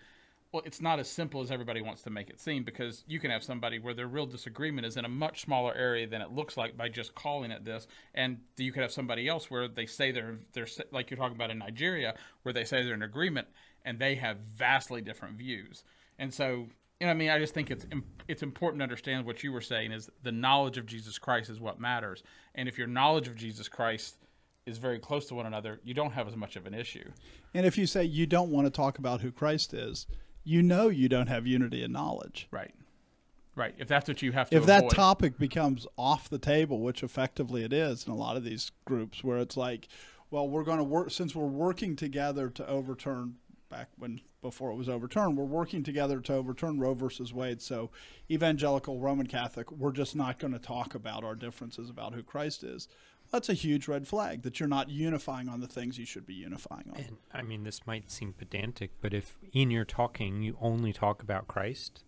[0.53, 3.29] Well, it's not as simple as everybody wants to make it seem because you can
[3.29, 6.55] have somebody where their real disagreement is in a much smaller area than it looks
[6.55, 10.11] like by just calling it this, and you could have somebody else where they say
[10.11, 13.47] they're they're like you're talking about in Nigeria, where they say they're in agreement
[13.85, 15.85] and they have vastly different views.
[16.19, 16.67] And so,
[17.01, 17.83] you know, I mean, I just think it's
[18.27, 21.59] it's important to understand what you were saying is the knowledge of Jesus Christ is
[21.59, 22.21] what matters,
[22.53, 24.17] and if your knowledge of Jesus Christ
[24.67, 27.09] is very close to one another, you don't have as much of an issue.
[27.55, 30.05] And if you say you don't want to talk about who Christ is,
[30.43, 32.47] you know you don't have unity in knowledge.
[32.51, 32.75] Right.
[33.55, 33.73] Right.
[33.79, 34.61] If that's what you have to do.
[34.61, 34.91] if that avoid.
[34.91, 39.23] topic becomes off the table, which effectively it is in a lot of these groups,
[39.23, 39.87] where it's like,
[40.29, 43.37] well, we're going to work since we're working together to overturn
[43.69, 47.61] back when before it was overturned, we're working together to overturn Roe versus Wade.
[47.61, 47.91] So,
[48.29, 52.63] evangelical Roman Catholic, we're just not going to talk about our differences about who Christ
[52.63, 52.87] is.
[53.31, 56.33] That's a huge red flag that you're not unifying on the things you should be
[56.33, 56.97] unifying on.
[56.97, 61.21] And I mean, this might seem pedantic, but if in your talking you only talk
[61.21, 62.03] about Christ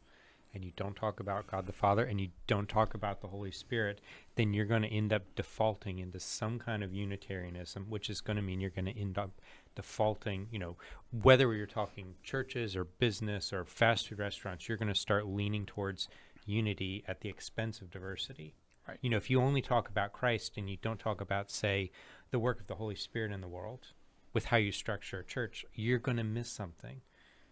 [0.54, 3.52] and you don't talk about God the Father and you don't talk about the Holy
[3.52, 4.02] Spirit,
[4.36, 8.36] then you're going to end up defaulting into some kind of Unitarianism, which is going
[8.36, 9.32] to mean you're going to end up
[9.76, 10.78] defaulting, you know,
[11.22, 15.66] whether you're talking churches or business or fast food restaurants, you're going to start leaning
[15.66, 16.08] towards
[16.46, 18.56] unity at the expense of diversity.
[18.88, 18.98] Right.
[19.02, 21.92] You know, if you only talk about Christ and you don't talk about, say,
[22.32, 23.88] the work of the Holy Spirit in the world,
[24.34, 27.02] with how you structure a church, you're going to miss something,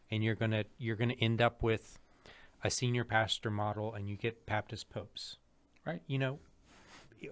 [0.10, 2.00] and you're going to you're going to end up with
[2.64, 5.38] a senior pastor model, and you get Baptist popes,
[5.86, 6.02] Right.
[6.08, 6.40] You know,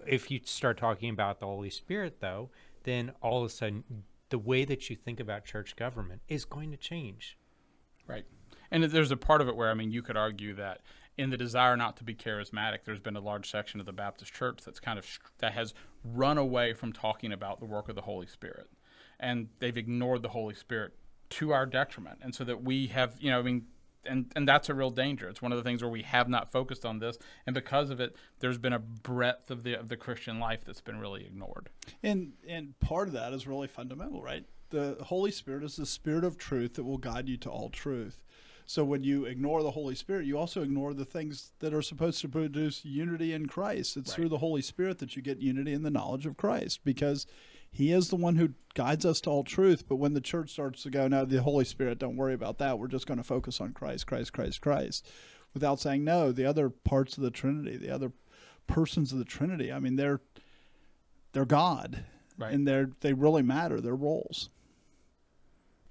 [0.06, 2.50] if you start talking about the Holy Spirit, though,
[2.84, 3.84] then all of a sudden
[4.30, 7.36] the way that you think about church government is going to change.
[8.06, 8.24] Right.
[8.70, 10.80] And there's a part of it where I mean, you could argue that
[11.18, 14.32] in the desire not to be charismatic, there's been a large section of the Baptist
[14.32, 15.06] Church that's kind of
[15.38, 18.68] that has run away from talking about the work of the Holy Spirit,
[19.18, 20.94] and they've ignored the Holy Spirit
[21.30, 23.66] to our detriment, and so that we have, you know, I mean.
[24.04, 25.28] And, and that's a real danger.
[25.28, 28.00] It's one of the things where we have not focused on this, and because of
[28.00, 31.68] it, there's been a breadth of the of the Christian life that's been really ignored.
[32.02, 34.46] And and part of that is really fundamental, right?
[34.70, 38.22] The Holy Spirit is the spirit of truth that will guide you to all truth.
[38.64, 42.20] So when you ignore the Holy Spirit, you also ignore the things that are supposed
[42.20, 43.96] to produce unity in Christ.
[43.96, 44.14] It's Right.
[44.14, 47.26] through the Holy Spirit that you get unity in the knowledge of Christ because
[47.70, 49.84] he is the one who guides us to all truth.
[49.88, 52.78] But when the church starts to go, no, the Holy Spirit, don't worry about that.
[52.78, 55.08] We're just going to focus on Christ, Christ, Christ, Christ,
[55.54, 58.12] without saying, no, the other parts of the Trinity, the other
[58.66, 60.20] persons of the Trinity, I mean, they're
[61.32, 62.04] they're God.
[62.38, 62.52] Right.
[62.52, 64.50] And they're they really matter, their roles.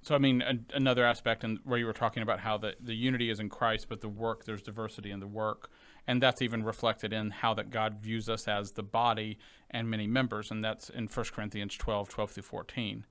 [0.01, 2.95] So I mean, an, another aspect, and where you were talking about how the, the
[2.95, 5.69] unity is in Christ, but the work there's diversity in the work,
[6.07, 9.37] and that's even reflected in how that God views us as the body
[9.69, 13.05] and many members, and that's in 1 Corinthians 12, 12 through 14.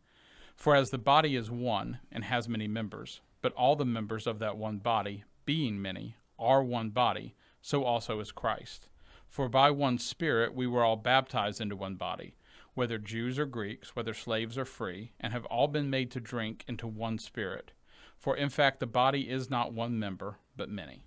[0.57, 4.39] For as the body is one and has many members, but all the members of
[4.41, 8.89] that one body, being many, are one body, so also is Christ.
[9.29, 12.35] For by one Spirit we were all baptized into one body,
[12.79, 16.65] whether Jews or Greeks, whether slaves or free, and have all been made to drink
[16.69, 17.73] into one Spirit.
[18.17, 21.03] For in fact the body is not one member, but many.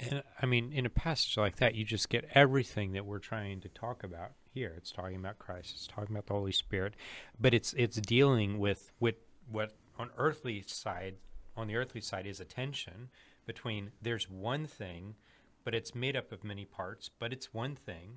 [0.00, 3.60] And I mean, in a passage like that, you just get everything that we're trying
[3.60, 4.72] to talk about here.
[4.78, 5.74] It's talking about Christ.
[5.74, 6.94] It's talking about the Holy Spirit,
[7.38, 9.16] but it's it's dealing with with
[9.50, 11.16] what on earthly side
[11.58, 13.10] on the earthly side is a tension
[13.44, 15.16] between there's one thing,
[15.62, 18.16] but it's made up of many parts, but it's one thing,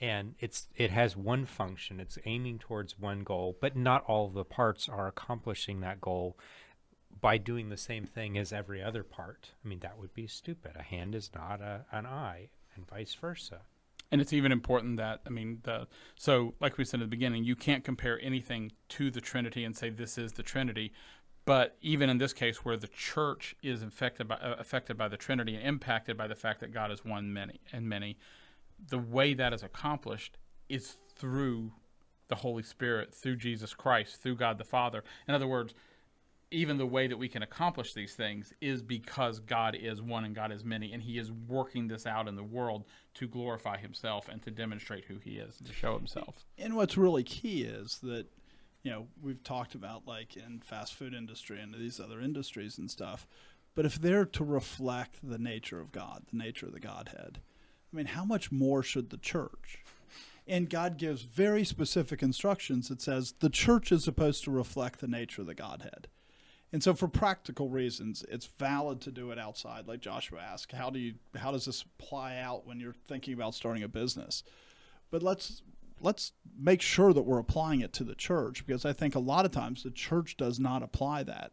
[0.00, 2.00] and it's it has one function.
[2.00, 6.36] It's aiming towards one goal, but not all the parts are accomplishing that goal
[7.20, 9.50] by doing the same thing as every other part.
[9.64, 10.72] I mean, that would be stupid.
[10.76, 13.60] A hand is not a, an eye, and vice versa.
[14.10, 17.44] And it's even important that I mean the so like we said at the beginning,
[17.44, 20.92] you can't compare anything to the Trinity and say this is the Trinity.
[21.46, 25.16] But even in this case, where the church is affected by uh, affected by the
[25.16, 28.18] Trinity and impacted by the fact that God is one many and many,
[28.88, 31.72] the way that is accomplished is through
[32.28, 35.04] the Holy Spirit, through Jesus Christ, through God the Father.
[35.28, 35.74] In other words,
[36.50, 40.34] even the way that we can accomplish these things is because God is one and
[40.34, 44.28] God is many, and He is working this out in the world to glorify Himself
[44.28, 46.46] and to demonstrate who He is and to show Himself.
[46.58, 48.26] And what's really key is that,
[48.82, 52.90] you know, we've talked about like in fast food industry and these other industries and
[52.90, 53.26] stuff,
[53.74, 57.40] but if they're to reflect the nature of God, the nature of the Godhead,
[57.94, 59.84] I mean, how much more should the church?
[60.48, 65.06] And God gives very specific instructions that says the church is supposed to reflect the
[65.06, 66.08] nature of the Godhead.
[66.72, 70.72] And so for practical reasons, it's valid to do it outside, like Joshua asked.
[70.72, 74.42] How do you how does this apply out when you're thinking about starting a business?
[75.12, 75.62] But let's
[76.00, 79.44] let's make sure that we're applying it to the church because I think a lot
[79.44, 81.52] of times the church does not apply that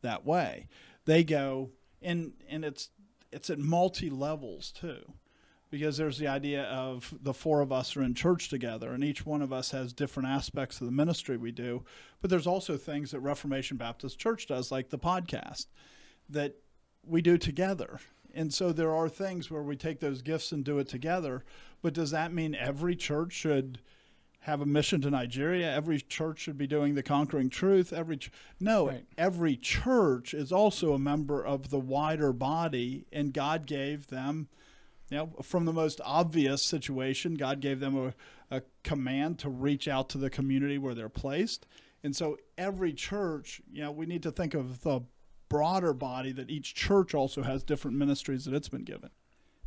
[0.00, 0.68] that way.
[1.04, 2.88] They go and and it's
[3.30, 5.12] it's at multi levels too.
[5.74, 9.26] Because there's the idea of the four of us are in church together, and each
[9.26, 11.82] one of us has different aspects of the ministry we do.
[12.20, 15.66] But there's also things that Reformation Baptist Church does, like the podcast,
[16.28, 16.54] that
[17.04, 17.98] we do together.
[18.32, 21.42] And so there are things where we take those gifts and do it together.
[21.82, 23.80] But does that mean every church should
[24.42, 25.74] have a mission to Nigeria?
[25.74, 27.92] Every church should be doing the conquering truth?
[27.92, 29.06] Every ch- no, Right.
[29.18, 34.46] every church is also a member of the wider body, and God gave them,
[35.10, 37.96] you know, from the most obvious situation, God gave them
[38.50, 41.66] a, a command to reach out to the community where they're placed.
[42.02, 45.00] And so every church, you know, we need to think of the
[45.48, 49.10] broader body that each church also has different ministries that it's been given.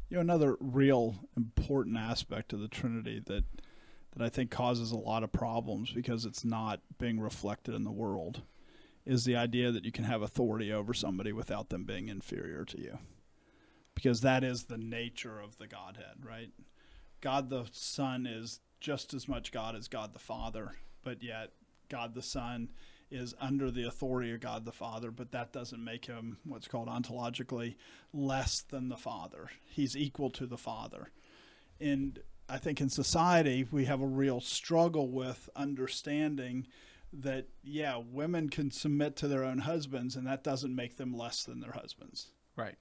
[0.10, 3.44] You know, another real important aspect of the Trinity that
[4.16, 7.92] that I think causes a lot of problems because it's not being reflected in the
[7.92, 8.42] world
[9.06, 12.82] is the idea that you can have authority over somebody without them being inferior to
[12.82, 12.98] you.
[13.98, 16.52] Because that is the nature of the Godhead, right?
[17.20, 20.74] God the Son is just as much God as God the Father,
[21.04, 21.54] but yet
[21.90, 22.70] God the Son
[23.10, 26.90] is under the authority of God the Father, but that doesn't make him what's called
[26.90, 27.74] ontologically
[28.14, 29.50] less than the Father.
[29.68, 31.10] He's equal to the Father.
[31.82, 36.68] And I think in society, we have a real struggle with understanding
[37.12, 41.46] that, yeah, women can submit to their own husbands, and that doesn't make them less
[41.46, 42.28] than their husbands.
[42.56, 42.76] Right.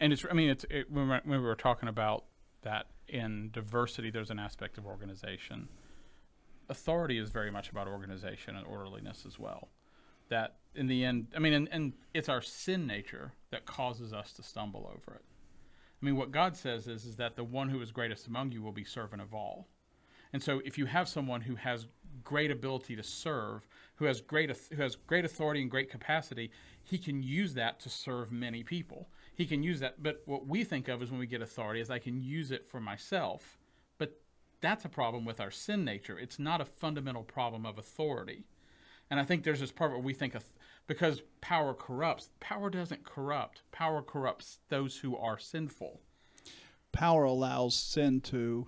[0.00, 2.24] And it's, I mean, it's, it, when, when we were talking about
[2.62, 5.68] that in diversity, there's an aspect of organization.
[6.68, 9.68] Authority is very much about organization and orderliness as well.
[10.28, 14.32] that in the end, I mean, and, and it's our sin nature that causes us
[14.34, 15.24] to stumble over it.
[16.00, 18.62] I mean, what God says is, is that the one who is greatest among you
[18.62, 19.66] will be servant of all.
[20.32, 21.86] And so if you have someone who has
[22.22, 26.50] great ability to serve, who has great who has great authority and great capacity,
[26.84, 29.08] he can use that to serve many people.
[29.38, 31.90] He can use that, but what we think of is when we get authority is
[31.90, 33.56] I can use it for myself.
[33.96, 34.20] But
[34.60, 36.18] that's a problem with our sin nature.
[36.18, 38.42] It's not a fundamental problem of authority.
[39.08, 40.42] And I think there's this part where we think of
[40.88, 42.30] because power corrupts.
[42.40, 43.62] Power doesn't corrupt.
[43.70, 46.00] Power corrupts those who are sinful.
[46.90, 48.66] Power allows sin to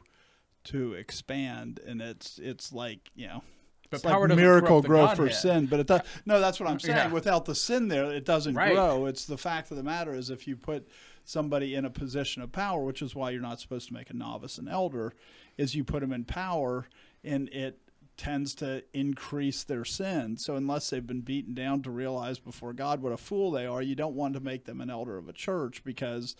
[0.62, 3.42] to expand, and it's it's like you know.
[3.91, 5.36] But it's power like miracle growth for Godhead.
[5.41, 6.03] sin, but it does.
[6.26, 6.97] No, that's what I'm saying.
[6.97, 7.12] Yeah.
[7.12, 8.72] Without the sin there, it doesn't Right.
[8.72, 9.07] grow.
[9.07, 10.86] It's the fact of the matter is if you put
[11.24, 14.14] somebody in a position of power, which is why you're not supposed to make a
[14.14, 15.12] novice an elder,
[15.57, 16.86] is you put them in power,
[17.24, 17.78] and it
[18.16, 20.36] tends to increase their sin.
[20.36, 23.82] So unless they've been beaten down to realize before God what a fool they are,
[23.82, 26.36] you don't want to make them an elder of a church because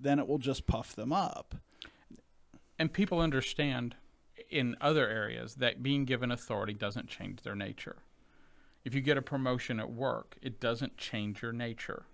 [0.00, 1.56] then it will just puff them up.
[2.78, 3.96] And people understand
[4.50, 7.96] in other areas that being given authority doesn't change their nature.
[8.84, 12.06] If you get a promotion at work, it doesn't change your nature.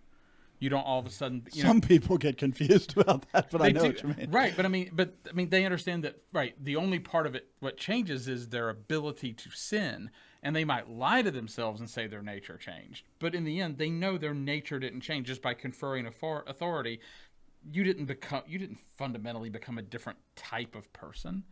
[0.58, 3.60] You don't all of a sudden, you know, Some people get confused about that, but
[3.60, 4.30] I know do- what you mean.
[4.30, 6.22] Right, but I mean, but I mean, they understand that.
[6.32, 10.10] Right, the only part of it what changes is their ability to sin,
[10.40, 13.06] and they might lie to themselves and say their nature changed.
[13.18, 17.00] But in the end, they know their nature didn't change just by conferring author- authority.
[17.72, 18.42] You didn't become.
[18.46, 21.42] You didn't fundamentally become a different type of person.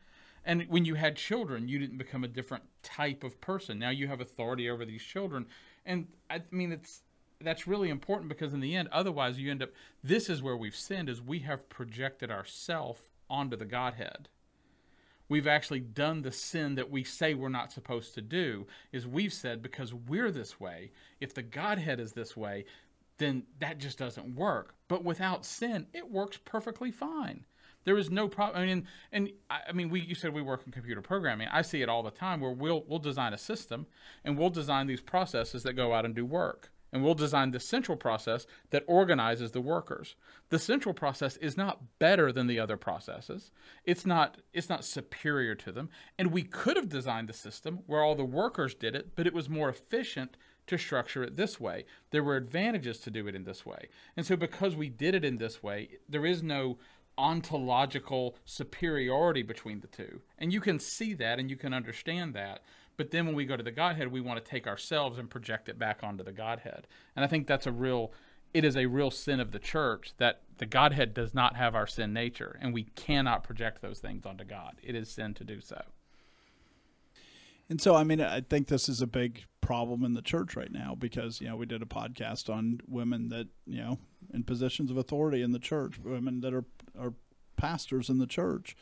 [0.44, 3.78] And when you had children, you didn't become a different type of person.
[3.78, 5.46] Now you have authority over these children,
[5.84, 7.02] and I mean, it's
[7.42, 9.70] that's really important because in the end otherwise you end up
[10.04, 14.28] this is where we've sinned is we have projected ourself onto the godhead.
[15.28, 19.32] We've actually done the sin that we say we're not supposed to do is we've
[19.32, 22.64] said because we're this way if the godhead is this way
[23.18, 24.74] then that just doesn't work.
[24.88, 27.44] But without sin it works perfectly fine
[27.84, 28.62] there is no problem.
[28.62, 31.48] I mean, and I I mean, we you said we work in computer programming.
[31.52, 33.86] I see it all the time where we'll we'll design a system
[34.24, 36.70] and we'll design these processes that go out and do work.
[36.92, 40.16] And we'll design the central process that organizes the workers.
[40.48, 43.52] The central process is not better than the other processes.
[43.84, 45.88] It's not it's not superior to them.
[46.18, 49.34] And we could have designed the system where all the workers did it, but it
[49.34, 51.84] was more efficient to structure it this way.
[52.10, 53.88] There were advantages to do it in this way.
[54.16, 56.78] And so because we did it in this way, there is no
[57.20, 60.22] ontological superiority between the two.
[60.38, 62.62] And you can see that and you can understand that.
[62.96, 65.68] But then when we go to the Godhead, we want to take ourselves and project
[65.68, 66.86] it back onto the Godhead.
[67.14, 68.12] And I think that's a real
[68.52, 71.86] it is a real sin of the church that the Godhead does not have our
[71.86, 74.74] sin nature, and we cannot project those things onto God.
[74.82, 75.80] It is sin to do so.
[77.70, 80.72] And so, I mean, I think this is a big problem in the church right
[80.72, 83.98] now because, you know, we did a podcast on women that, you know,
[84.34, 86.64] in positions of authority in the church, women that are,
[86.98, 87.14] are
[87.56, 88.76] pastors in the church,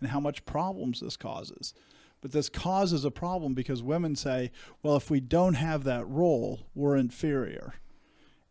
[0.00, 1.74] and how much problems this causes.
[2.20, 4.52] But this causes a problem because women say,
[4.84, 7.74] well, if we don't have that role, we're inferior.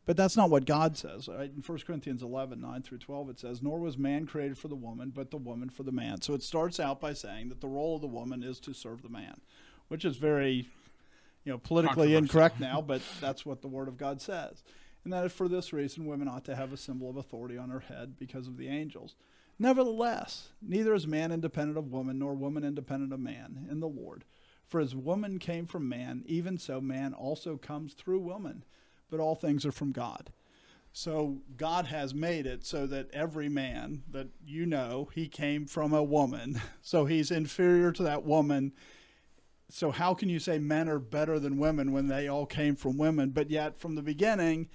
[0.06, 1.28] But that's not what God says.
[1.28, 1.52] Right?
[1.54, 4.76] In 1 Corinthians 11, 9 through 12, it says, Nor was man created for the
[4.76, 6.22] woman, but the woman for the man.
[6.22, 9.02] So it starts out by saying that the role of the woman is to serve
[9.02, 9.42] the man,
[9.88, 10.68] which is very,
[11.44, 14.64] you know, politically incorrect now, but that's what the Word of God says.
[15.04, 17.80] And that for this reason, women ought to have a symbol of authority on her
[17.80, 19.16] head because of the angels.
[19.60, 24.26] Nevertheless, neither is man independent of woman, nor woman independent of man in the Lord.
[24.68, 28.66] For as woman came from man, even so man also comes through woman.
[29.10, 30.32] But all things are from God.
[30.92, 35.94] So God has made it so that every man that you know, he came from
[35.94, 36.60] a woman.
[36.82, 38.72] So he's inferior to that woman.
[39.70, 42.98] So how can you say men are better than women when they all came from
[42.98, 43.32] women?
[43.32, 44.70] But yet from the beginning,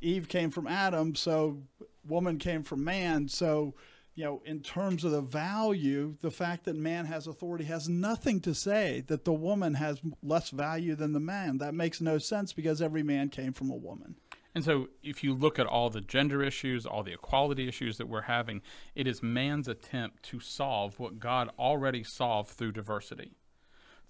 [0.00, 1.62] Eve came from Adam, so
[2.06, 3.28] woman came from man.
[3.28, 3.74] So,
[4.14, 8.40] you know, in terms of the value, the fact that man has authority has nothing
[8.40, 11.58] to say that the woman has less value than the man.
[11.58, 14.16] That makes no sense because every man came from a woman.
[14.54, 18.08] And so, if you look at all the gender issues, all the equality issues that
[18.08, 18.62] we're having,
[18.94, 23.32] it is man's attempt to solve what God already solved through diversity.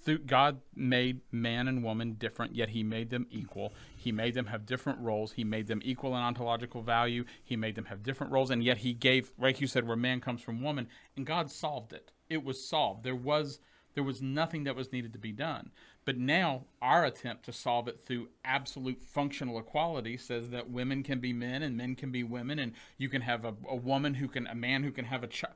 [0.07, 3.75] Through God made man and woman different, yet He made them equal.
[3.97, 5.33] He made them have different roles.
[5.33, 7.25] He made them equal in ontological value.
[7.43, 10.21] He made them have different roles, and yet He gave, like you said, where man
[10.21, 10.87] comes from woman,
[11.17, 12.13] and God solved it.
[12.31, 13.03] It was solved.
[13.03, 13.59] There was
[13.95, 15.71] there was nothing that was needed to be done.
[16.05, 21.19] But now our attempt to solve it through absolute functional equality says that women can
[21.19, 24.29] be men and men can be women, and you can have a, a woman who
[24.29, 25.55] can a man who can have a child.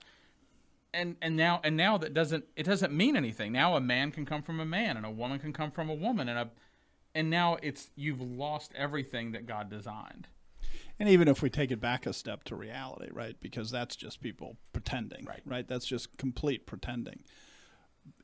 [0.92, 3.52] And and now and now that doesn't it doesn't mean anything.
[3.52, 5.94] Now a man can come from a man and a woman can come from a
[5.94, 6.50] woman and a
[7.14, 10.28] and now it's you've lost everything that God designed.
[10.98, 13.34] And even if we take it back a step to reality, right?
[13.40, 15.40] Because that's just people pretending, Right.
[15.46, 15.66] right?
[15.66, 17.24] That's just complete pretending.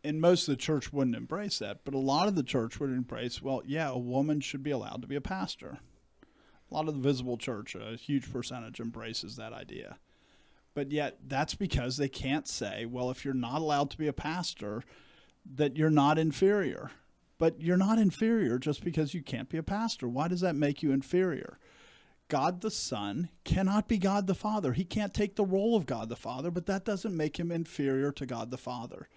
[0.05, 2.91] And most of the church wouldn't embrace that, but a lot of the church would
[2.91, 5.79] embrace, well, yeah, a woman should be allowed to be a pastor.
[6.71, 9.99] A lot of the visible church, a huge percentage, embraces that idea.
[10.77, 14.13] But yet, that's because they can't say, well, if you're not allowed to be a
[14.13, 14.83] pastor,
[15.55, 16.91] that you're not inferior.
[17.39, 20.07] But you're not inferior just because you can't be a pastor.
[20.07, 21.59] Why does that make you inferior?
[22.29, 24.75] God the Son cannot be God the Father.
[24.75, 28.13] He can't take the role of God the Father, but that doesn't make him inferior
[28.13, 29.09] to God the Father,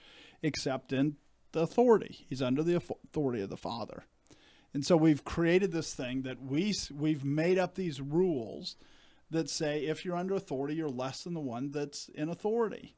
[0.42, 1.18] except in
[1.52, 2.26] the authority.
[2.30, 4.06] He's under the authority of the Father.
[4.74, 8.78] And so we've created this thing that we we've made up these rules
[9.32, 12.96] that say if you're under authority, you're less than the one that's in authority.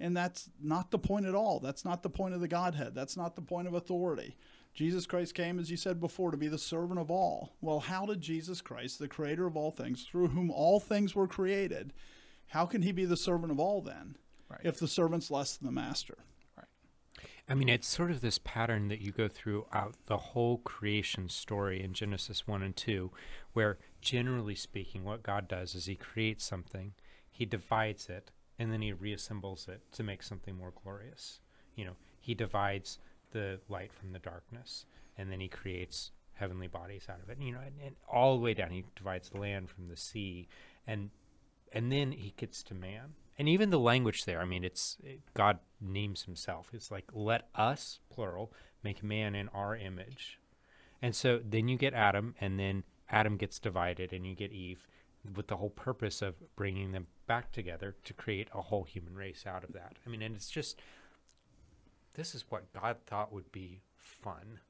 [0.00, 1.58] And that's not the point at all.
[1.60, 2.94] That's not the point of the Godhead.
[2.94, 4.36] That's not the point of authority.
[4.74, 7.56] Jesus Christ came, as you said before, to be the servant of all.
[7.60, 11.26] Well, how did Jesus Christ, the creator of all things, through whom all things were
[11.26, 11.92] created,
[12.48, 14.16] how can he be the servant of all then
[14.48, 14.60] Right.
[14.62, 16.18] if the servant's less than the master?
[17.50, 21.82] I mean, it's sort of this pattern that you go throughout the whole creation story
[21.82, 23.10] in Genesis 1 and 2,
[23.54, 26.92] where generally speaking, what God does is He creates something,
[27.30, 31.40] He divides it, and then He reassembles it to make something more glorious.
[31.74, 32.98] You know, He divides
[33.30, 34.84] the light from the darkness,
[35.16, 37.38] and then He creates heavenly bodies out of it.
[37.40, 40.48] You know, and, and all the way down, He divides the land from the sea,
[40.86, 41.08] and
[41.72, 44.40] and then He gets to man, and even the language there.
[44.40, 46.70] I mean, it's it, God names Himself.
[46.72, 50.38] It's like let us, plural, make man in our image,
[51.00, 54.86] and so then you get Adam, and then Adam gets divided, and you get Eve,
[55.34, 59.44] with the whole purpose of bringing them back together to create a whole human race
[59.46, 59.96] out of that.
[60.04, 60.80] I mean, and it's just
[62.14, 64.60] this is what God thought would be fun.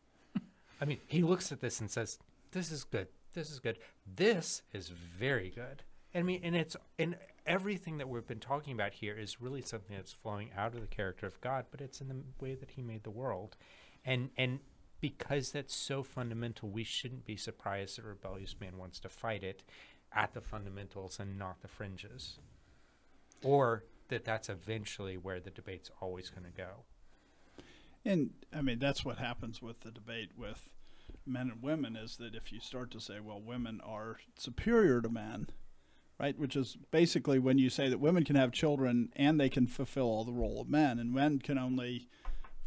[0.81, 2.19] I mean, He looks at this and says,
[2.53, 3.09] "This is good.
[3.35, 3.79] This is good.
[4.07, 5.83] This is very good."
[6.15, 7.17] I mean, and it's and
[7.49, 10.87] everything that we've been talking about here is really something that's flowing out of the
[10.87, 13.57] character of God, but it's in the way that He made the world,
[14.05, 14.61] and and
[15.01, 19.63] because that's so fundamental, we shouldn't be surprised that rebellious man wants to fight it
[20.13, 22.39] at the fundamentals and not the fringes,
[23.43, 26.85] or that that's eventually where the debate's always going to go.
[28.05, 30.69] And I mean, that's what happens with the debate with
[31.27, 35.09] men and women is that if you start to say, well, women are superior to
[35.09, 35.49] men,
[36.19, 36.39] right?
[36.39, 40.07] Which is basically when you say that women can have children and they can fulfill
[40.07, 42.09] all the role of men, and men can only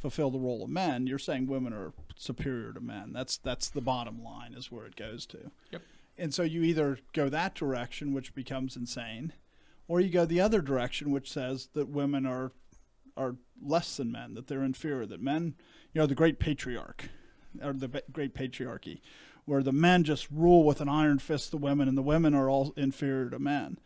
[0.01, 3.13] fulfill the role of men, you're saying women are superior to men.
[3.13, 5.51] That's that's the bottom line is where it goes to.
[5.71, 5.81] Yep.
[6.17, 9.33] And so you either go that direction, which becomes insane,
[9.87, 12.51] or you go the other direction, which says that women are
[13.15, 15.55] are less than men, that they're inferior, that men,
[15.93, 17.09] you know, the great patriarch
[17.61, 19.01] or the great patriarchy,
[19.45, 22.49] where the men just rule with an iron fist the women, and the women are
[22.49, 23.79] all inferior to men.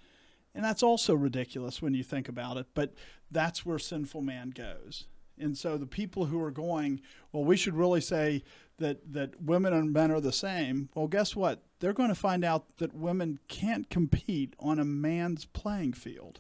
[0.53, 2.93] And that's also ridiculous when you think about it, but
[3.30, 5.06] that's where sinful man goes.
[5.38, 7.01] And so the people who are going,
[7.32, 8.43] well, we should really say
[8.78, 10.89] that, that women and men are the same.
[10.95, 11.62] Well, guess what?
[11.80, 16.39] They're going to find out that women can't compete on a man's playing field.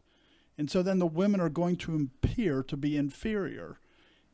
[0.57, 3.79] And so then the women are going to appear to be inferior.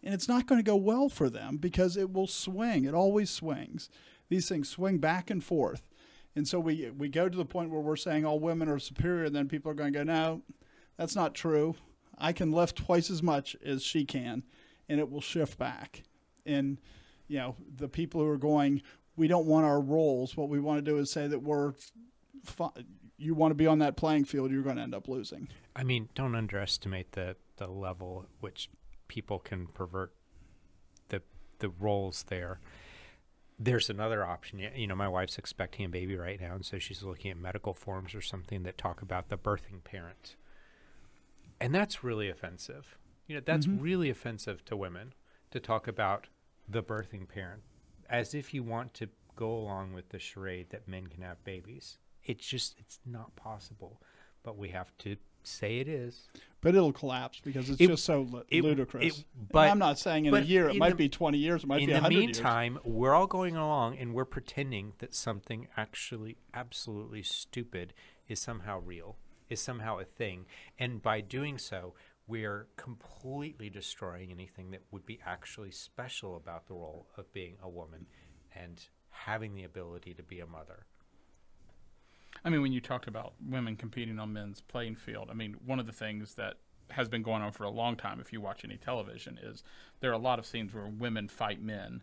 [0.03, 2.85] And it's not going to go well for them because it will swing.
[2.85, 3.89] It always swings.
[4.31, 5.89] These things swing back and forth.
[6.37, 9.25] And so we, we go to the point where we're saying all women are superior,
[9.25, 10.41] and then people are going to go, no,
[10.95, 11.75] that's not true.
[12.17, 14.43] I can lift twice as much as she can,
[14.87, 16.03] and it will shift back.
[16.45, 16.77] And,
[17.27, 18.81] you know, the people who are going,
[19.17, 20.37] we don't want our roles.
[20.37, 21.73] What we want to do is say that we're,
[23.17, 25.49] you want to be on that playing field, you're going to end up losing.
[25.75, 28.69] I mean, don't underestimate the the level at which
[29.09, 30.13] people can pervert
[31.09, 31.21] the
[31.59, 32.61] the roles there.
[33.63, 34.59] There's another option.
[34.75, 37.75] You know, my wife's expecting a baby right now, and so she's looking at medical
[37.75, 40.35] forms or something that talk about the birthing parent,
[41.59, 42.97] and that's really offensive.
[43.27, 43.83] You know, that's mm-hmm.
[43.83, 45.13] really offensive to women
[45.51, 46.27] to talk about
[46.67, 47.61] the birthing parent
[48.09, 51.97] as if you want to go along with the charade that men can have babies.
[52.23, 54.01] It's just it's not possible,
[54.43, 55.15] but we have to
[55.47, 56.27] say it is.
[56.61, 59.19] But it'll collapse because it's It- just so lu- it- ludicrous.
[59.19, 60.69] it- And but- I'm not saying in a year.
[60.69, 61.63] It might the- be 20 years.
[61.63, 62.37] It might be the 100 years.
[62.37, 67.93] In the meantime, we're all going along and we're pretending that something actually absolutely stupid
[68.27, 69.17] is somehow real,
[69.49, 70.45] is somehow a thing.
[70.77, 71.95] And by doing so,
[72.27, 77.67] we're completely destroying anything that would be actually special about the role of being a
[77.69, 78.05] woman
[78.53, 80.85] and having the ability to be a mother.
[82.43, 85.79] I mean, when you talked about women competing on men's playing field, I mean, one
[85.79, 86.55] of the things that
[86.89, 89.63] has been going on for a long time, if you watch any television, is
[89.99, 92.01] there are a lot of scenes where women fight men,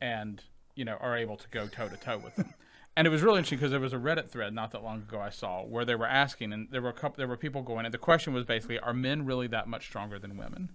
[0.00, 0.42] and
[0.74, 2.52] you know, are able to go toe to toe with them.
[2.98, 5.20] And it was really interesting because there was a Reddit thread not that long ago
[5.20, 7.84] I saw where they were asking, and there were a couple, there were people going,
[7.84, 10.70] and the question was basically, are men really that much stronger than women?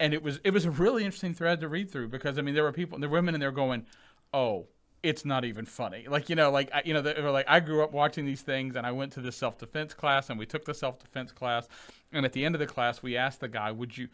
[0.00, 2.56] And it was it was a really interesting thread to read through because I mean
[2.56, 3.86] there were people, there were women, and they're going,
[4.34, 4.66] oh,
[5.02, 6.06] it's not even funny.
[6.08, 8.76] Like you know, like you know, they were like I grew up watching these things,
[8.76, 11.68] and I went to this self defense class, and we took the self defense class,
[12.12, 14.08] and at the end of the class, we asked the guy, would you,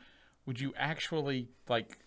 [0.46, 1.98] would you actually like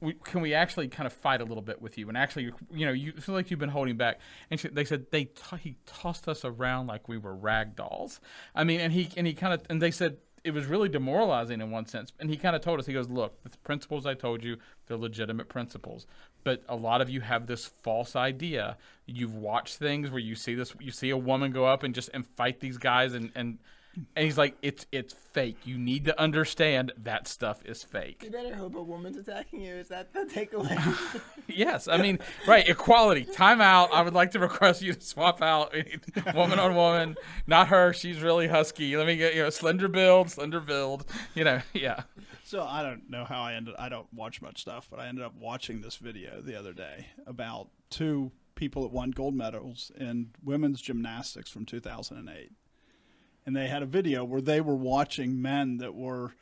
[0.00, 2.08] we, can we actually kind of fight a little bit with you?
[2.08, 4.20] And actually you know you feel like you've been holding back.
[4.50, 8.20] And she, they said they t- he tossed us around like we were rag dolls.
[8.54, 11.60] I mean and he and he kind of and they said it was really demoralizing
[11.60, 12.12] in one sense.
[12.20, 14.56] And he kind of told us he goes look the principles i told you
[14.86, 16.06] they're legitimate principles
[16.44, 18.76] but a lot of you have this false idea.
[19.06, 22.10] You've watched things where you see this you see a woman go up and just
[22.14, 23.58] and fight these guys and and
[24.14, 25.58] and he's like, "It's it's fake.
[25.64, 29.74] You need to understand that stuff is fake." You better hope a woman's attacking you.
[29.74, 31.22] Is that the takeaway?
[31.46, 32.68] yes, I mean, right?
[32.68, 33.24] Equality.
[33.24, 33.92] Time out.
[33.92, 35.74] I would like to request you to swap out
[36.34, 37.16] woman on woman.
[37.46, 37.92] Not her.
[37.92, 38.96] She's really husky.
[38.96, 41.04] Let me get you know slender build, slender build.
[41.34, 42.02] You know, yeah.
[42.44, 43.74] So I don't know how I ended.
[43.78, 47.08] I don't watch much stuff, but I ended up watching this video the other day
[47.26, 52.50] about two people that won gold medals in women's gymnastics from 2008
[53.48, 56.34] and they had a video where they were watching men that were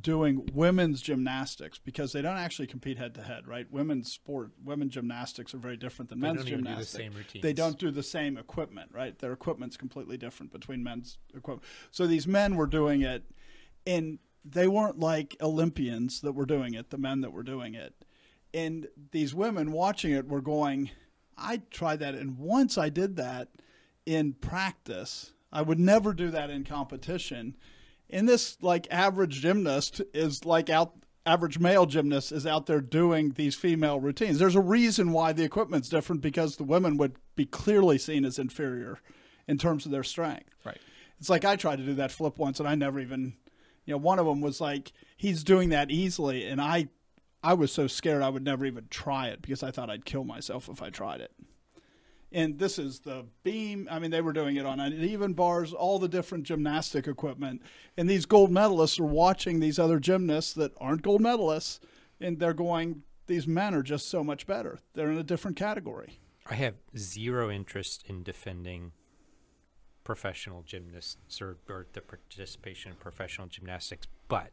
[0.00, 3.70] doing women's gymnastics because they don't actually compete head to head, right?
[3.70, 7.04] Women's sport, women gymnastics are very different than They men's don't even do the gymnastics.
[7.04, 7.42] same routines.
[7.42, 9.18] They don't do the same equipment, right?
[9.18, 11.68] Their equipment's completely different between men's equipment.
[11.90, 13.24] So these men were doing it,
[13.86, 17.92] and they weren't like Olympians that were doing it, the men that were doing it.
[18.54, 20.90] And these women watching it were going,
[21.36, 22.14] I tried that.
[22.14, 23.48] And once I did that
[24.06, 27.56] in practice, I would never do that in competition.
[28.10, 30.92] And this like average gymnast is like out
[31.24, 34.38] average male gymnast is out there doing these female routines.
[34.38, 38.38] There's a reason why the equipment's different because the women would be clearly seen as
[38.38, 38.98] inferior
[39.48, 40.50] in terms of their strength.
[40.64, 40.80] Right.
[41.18, 43.34] It's like I tried to do that flip once and I never even
[43.86, 46.88] you know one of them was like he's doing that easily and I
[47.42, 50.24] I was so scared I would never even try it because I thought I'd kill
[50.24, 51.30] myself if I tried it
[52.34, 53.88] and this is the beam.
[53.90, 57.62] I mean, they were doing it on uneven bars, all the different gymnastic equipment.
[57.96, 61.78] And these gold medalists are watching these other gymnasts that aren't gold medalists,
[62.20, 64.80] and they're going, these men are just so much better.
[64.94, 66.18] They're in a different category.
[66.50, 68.92] I have zero interest in defending
[70.02, 74.50] professional gymnasts or, or the participation in professional gymnastics, but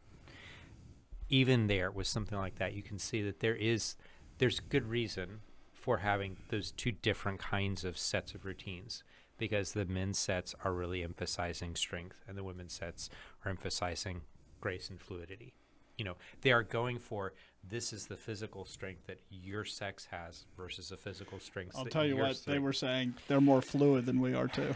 [1.28, 3.96] even there with something like that, you can see that there is
[4.38, 5.40] there's good reason
[5.82, 9.02] for having those two different kinds of sets of routines
[9.36, 13.10] because the men's sets are really emphasizing strength and the women's sets
[13.44, 14.20] are emphasizing
[14.60, 15.52] grace and fluidity.
[15.98, 17.32] You know, they are going for
[17.68, 21.74] this is the physical strength that your sex has versus the physical strength.
[21.76, 24.74] I'll tell you what, they were saying they're more fluid than we are too.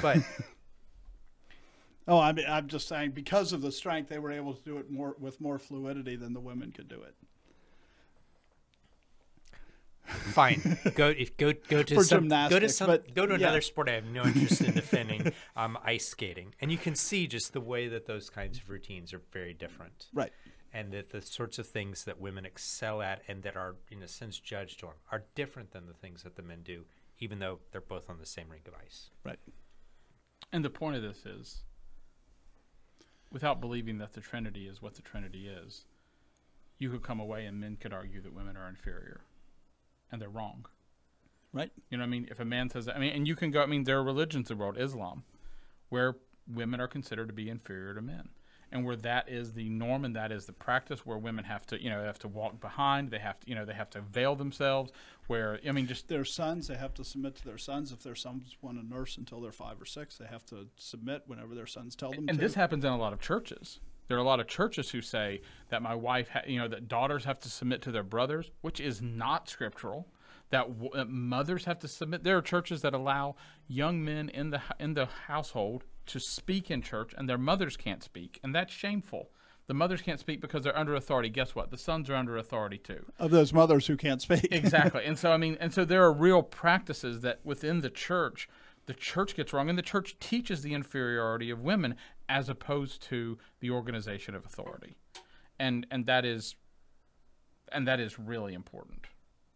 [0.00, 0.18] But
[2.08, 4.78] Oh, I mean, I'm just saying because of the strength, they were able to do
[4.78, 7.14] it more with more fluidity than the women could do it.
[10.06, 13.40] Fine, go if go go to some go to some but go to yeah.
[13.40, 15.32] another sport I have no interest in defending.
[15.56, 19.12] Um, ice skating, and you can see just the way that those kinds of routines
[19.12, 20.06] are very different.
[20.12, 20.32] Right.
[20.72, 24.08] and that the sorts of things that women excel at and that are in a
[24.08, 26.84] sense judged on are different than the things that the men do
[27.18, 29.38] even though they're both on the same rink of ice Right.
[30.52, 31.64] And the point of this is,
[33.32, 35.84] without believing that the Trinity is what the Trinity is,
[36.78, 39.22] you could come away and men could argue that women are inferior,
[40.10, 40.66] and they're wrong.
[41.52, 41.70] Right.
[41.90, 42.28] You know what I mean?
[42.30, 44.04] If a man says that, I mean, and you can go, I mean, there are
[44.04, 45.24] religions in the world, Islam,
[45.88, 46.16] where
[46.52, 48.28] women are considered to be inferior to men.
[48.72, 51.80] And where that is the norm and that is the practice, where women have to,
[51.80, 54.00] you know, they have to walk behind, they have to, you know, they have to
[54.00, 54.90] veil themselves.
[55.28, 57.92] Where I mean, just Their sons, they have to submit to their sons.
[57.92, 61.22] If their sons want to nurse until they're five or six, they have to submit
[61.26, 62.44] whenever their sons tell them and to.
[62.44, 63.78] this happens in a lot of churches.
[64.08, 65.40] There are a lot of churches who say
[65.70, 68.80] that my wife, ha- you know, that daughters have to submit to their brothers, which
[68.80, 70.06] is not scriptural.
[70.50, 72.22] That, w- that mothers have to submit.
[72.22, 73.34] There are churches that allow
[73.66, 78.00] young men in the in the household to speak in church, and their mothers can't
[78.02, 79.30] speak, and that's shameful.
[79.66, 81.28] The mothers can't speak because they're under authority.
[81.30, 81.72] Guess what?
[81.72, 83.04] The sons are under authority too.
[83.18, 84.46] of those mothers who can't speak.
[84.52, 85.04] exactly.
[85.04, 88.48] And so I mean, and so there are real practices that within the church,
[88.86, 91.96] the church gets wrong, and the church teaches the inferiority of women
[92.28, 94.96] as opposed to the organization of authority,
[95.58, 96.56] and and that is,
[97.72, 99.06] and that is really important.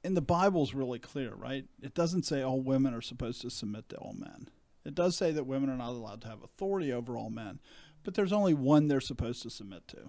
[0.02, 1.66] and the Bible's really clear, right?
[1.82, 4.48] It doesn't say all women are supposed to submit to all men.
[4.84, 7.60] It does say that women are not allowed to have authority over all men,
[8.02, 10.08] but there's only one they're supposed to submit to.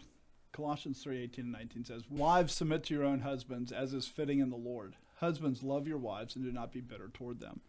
[0.54, 4.50] Colossians 3:18 and 19 says, "Wives submit to your own husbands as is fitting in
[4.50, 4.96] the Lord.
[5.18, 7.62] Husbands, love your wives and do not be bitter toward them.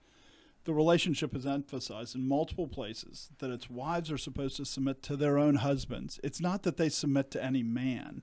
[0.64, 5.16] The relationship is emphasized in multiple places that its wives are supposed to submit to
[5.16, 6.20] their own husbands.
[6.22, 8.22] It's not that they submit to any man.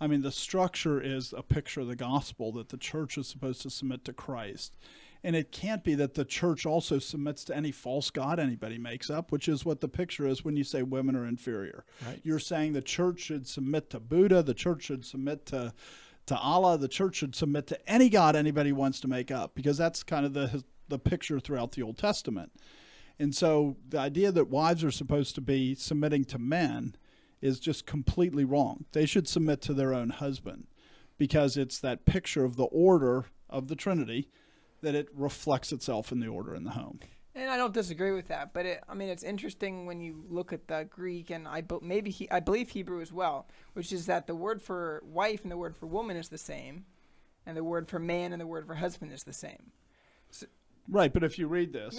[0.00, 3.62] I mean, the structure is a picture of the gospel that the church is supposed
[3.62, 4.74] to submit to Christ.
[5.24, 9.10] And it can't be that the church also submits to any false god anybody makes
[9.10, 11.84] up, which is what the picture is when you say women are inferior.
[12.04, 12.20] Right.
[12.24, 15.72] You're saying the church should submit to Buddha, the church should submit to
[16.26, 19.76] to Allah, the church should submit to any god anybody wants to make up, because
[19.76, 20.62] that's kind of the
[20.92, 22.52] the picture throughout the Old Testament.
[23.18, 26.94] And so the idea that wives are supposed to be submitting to men
[27.40, 28.84] is just completely wrong.
[28.92, 30.66] They should submit to their own husband
[31.18, 34.28] because it's that picture of the order of the Trinity
[34.82, 37.00] that it reflects itself in the order in the home.
[37.34, 40.52] And I don't disagree with that, but it, I mean, it's interesting when you look
[40.52, 44.06] at the Greek and I be, maybe he, I believe Hebrew as well, which is
[44.06, 46.84] that the word for wife and the word for woman is the same,
[47.46, 49.72] and the word for man and the word for husband is the same.
[50.88, 51.96] Right, but if you read this,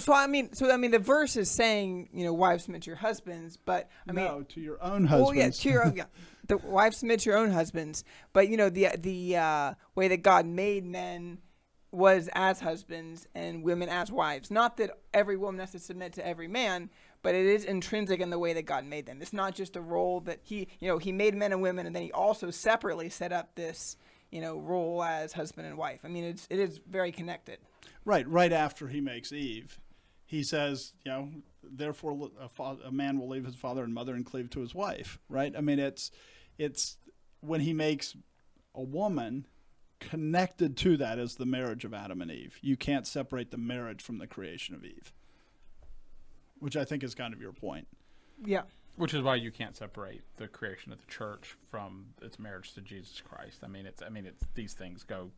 [0.00, 2.90] So I mean, so I mean, the verse is saying, you know, wives submit to
[2.90, 5.26] your husbands, but I mean, no, to your own husbands.
[5.28, 6.04] well, yeah, to your own, yeah,
[6.46, 10.22] the wives submit to your own husbands, but you know, the the uh, way that
[10.22, 11.38] God made men
[11.90, 14.50] was as husbands and women as wives.
[14.50, 16.90] Not that every woman has to submit to every man,
[17.22, 19.22] but it is intrinsic in the way that God made them.
[19.22, 21.96] It's not just a role that he, you know, he made men and women, and
[21.96, 23.96] then he also separately set up this,
[24.30, 26.00] you know, role as husband and wife.
[26.04, 27.58] I mean, it's it is very connected.
[28.04, 29.80] Right, right after he makes Eve,
[30.24, 31.28] he says, you know,
[31.62, 34.74] therefore a, fa- a man will leave his father and mother and cleave to his
[34.74, 35.18] wife.
[35.28, 35.54] Right.
[35.56, 36.10] I mean, it's
[36.58, 36.96] it's
[37.40, 38.16] when he makes
[38.74, 39.46] a woman
[40.00, 42.58] connected to that is the marriage of Adam and Eve.
[42.60, 45.12] You can't separate the marriage from the creation of Eve,
[46.58, 47.88] which I think is kind of your point.
[48.44, 48.62] Yeah.
[48.96, 52.80] Which is why you can't separate the creation of the church from its marriage to
[52.80, 53.60] Jesus Christ.
[53.62, 55.30] I mean, it's I mean, it's these things go.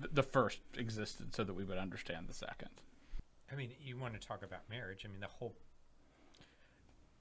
[0.00, 2.70] Th- The first existed so that we would understand the second.
[3.50, 5.04] I mean, you want to talk about marriage.
[5.04, 5.54] I mean, the whole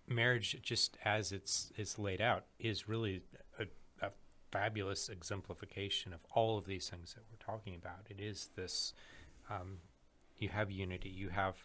[0.08, 3.22] marriage, just as it's it's laid out, is really
[3.60, 3.66] a,
[4.06, 4.12] a
[4.52, 8.08] fabulous exemplification of all of these things that we're talking about.
[8.10, 8.94] It is this:
[9.50, 9.80] um,
[10.38, 11.56] you have unity, you have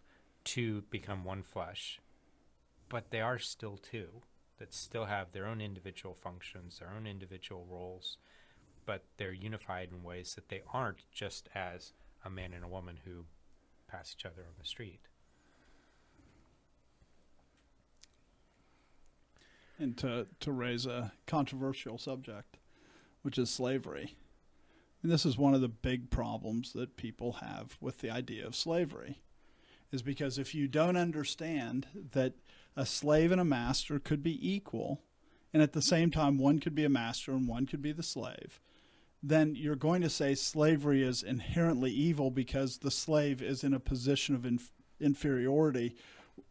[0.45, 2.01] two become one flesh,
[2.89, 4.23] but they are still two
[4.59, 8.19] that still have their own individual functions, their own individual roles,
[8.89, 11.93] but they're unified in ways that they aren't just as
[12.25, 13.27] a man and a woman who
[13.87, 15.01] pass each other on the street.
[19.79, 22.57] and to, to raise a controversial subject,
[23.23, 24.17] which is slavery.
[25.05, 28.57] And this is one of the big problems that people have with the idea of
[28.57, 29.21] slavery,
[29.93, 32.33] is because if you don't understand that
[32.75, 35.03] a slave and a master could be equal,
[35.53, 38.03] and at the same time one could be a master and one could be the
[38.03, 38.59] slave,
[39.23, 43.81] then you're going to say slavery is inherently evil because the slave is in a
[43.81, 45.97] position of inf- inferiority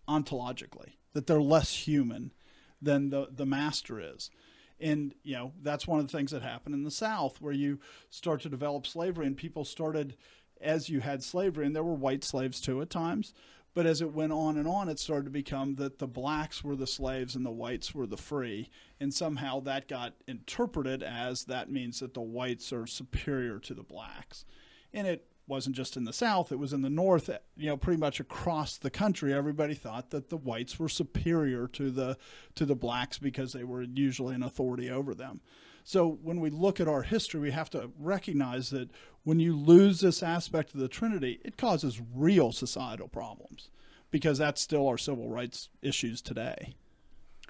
[0.08, 2.34] ontologically, that they're less human
[2.82, 4.30] than the, the master is.
[4.80, 7.80] And, you know, that's one of the things that happened in the South where you
[8.10, 10.16] start to develop slavery and people started,
[10.62, 13.34] as you had slavery, and there were white slaves too at times,
[13.78, 16.76] but as it went on and on, it started to become that the blacks were
[16.76, 18.72] the slaves and the whites were the free.
[19.00, 23.84] And somehow that got interpreted as that means that the whites are superior to the
[23.84, 24.46] blacks.
[24.96, 28.00] And it wasn't just in the South, it was in the North, you know, pretty
[28.00, 29.32] much across the country.
[29.32, 32.18] Everybody thought that the whites were superior to the
[32.56, 35.40] to the blacks because they were usually an authority over them.
[35.88, 38.90] So when we look at our history, we have to recognize that
[39.24, 43.70] when you lose this aspect of the Trinity, it causes real societal problems
[44.12, 46.76] because that's still our civil rights issues today.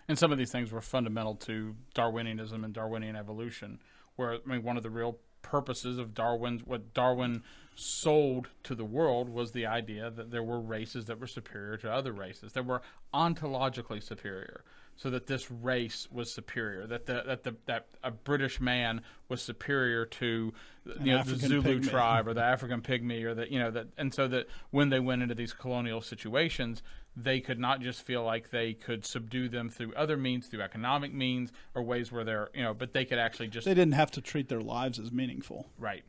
[0.07, 3.79] And some of these things were fundamental to Darwinianism and Darwinian evolution,
[4.17, 7.41] where I mean, one of the real purposes of Darwin's what Darwin
[7.73, 11.91] sold to the world was the idea that there were races that were superior to
[11.91, 12.83] other races, that were
[13.15, 14.63] ontologically superior,
[14.97, 19.41] so that this race was superior, that the that the that a British man was
[19.41, 20.53] superior to
[20.99, 21.89] you know the Zulu pygmy.
[21.89, 24.99] tribe or the African pygmy or that you know that and so that when they
[24.99, 26.81] went into these colonial situations
[27.15, 31.13] they could not just feel like they could subdue them through other means through economic
[31.13, 34.11] means or ways where they're you know but they could actually just They didn't have
[34.11, 35.67] to treat their lives as meaningful.
[35.77, 36.03] right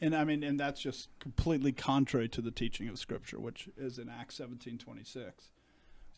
[0.00, 3.98] And I mean, and that's just completely contrary to the teaching of Scripture, which is
[3.98, 5.50] in Acts seventeen twenty six,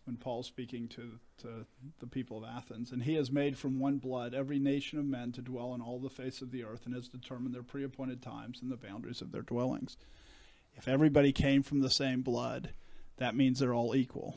[0.05, 1.67] when Paul's speaking to to
[2.01, 5.33] the people of Athens, and he has made from one blood every nation of men
[5.33, 8.61] to dwell on all the face of the earth, and has determined their pre-appointed times
[8.61, 9.97] and the boundaries of their dwellings.
[10.75, 12.75] If everybody came from the same blood,
[13.17, 14.37] that means they're all equal.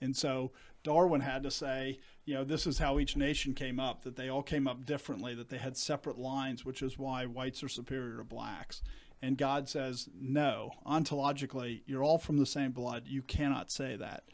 [0.00, 0.52] And so
[0.84, 4.28] Darwin had to say, you know, this is how each nation came up, that they
[4.28, 8.18] all came up differently, that they had separate lines, which is why whites are superior
[8.18, 8.82] to blacks.
[9.20, 13.04] And God says, no, ontologically, you're all from the same blood.
[13.06, 14.24] You cannot say that.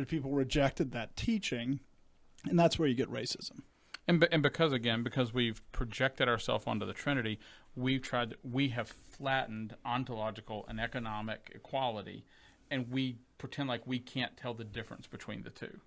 [0.00, 1.80] But people rejected that teaching,
[2.48, 3.60] and that's where you get racism.
[4.08, 7.38] And, and because again, because we've projected ourselves onto the Trinity,
[7.76, 8.36] we've tried.
[8.42, 12.24] We have flattened ontological and economic equality,
[12.70, 15.80] and we pretend like we can't tell the difference between the two.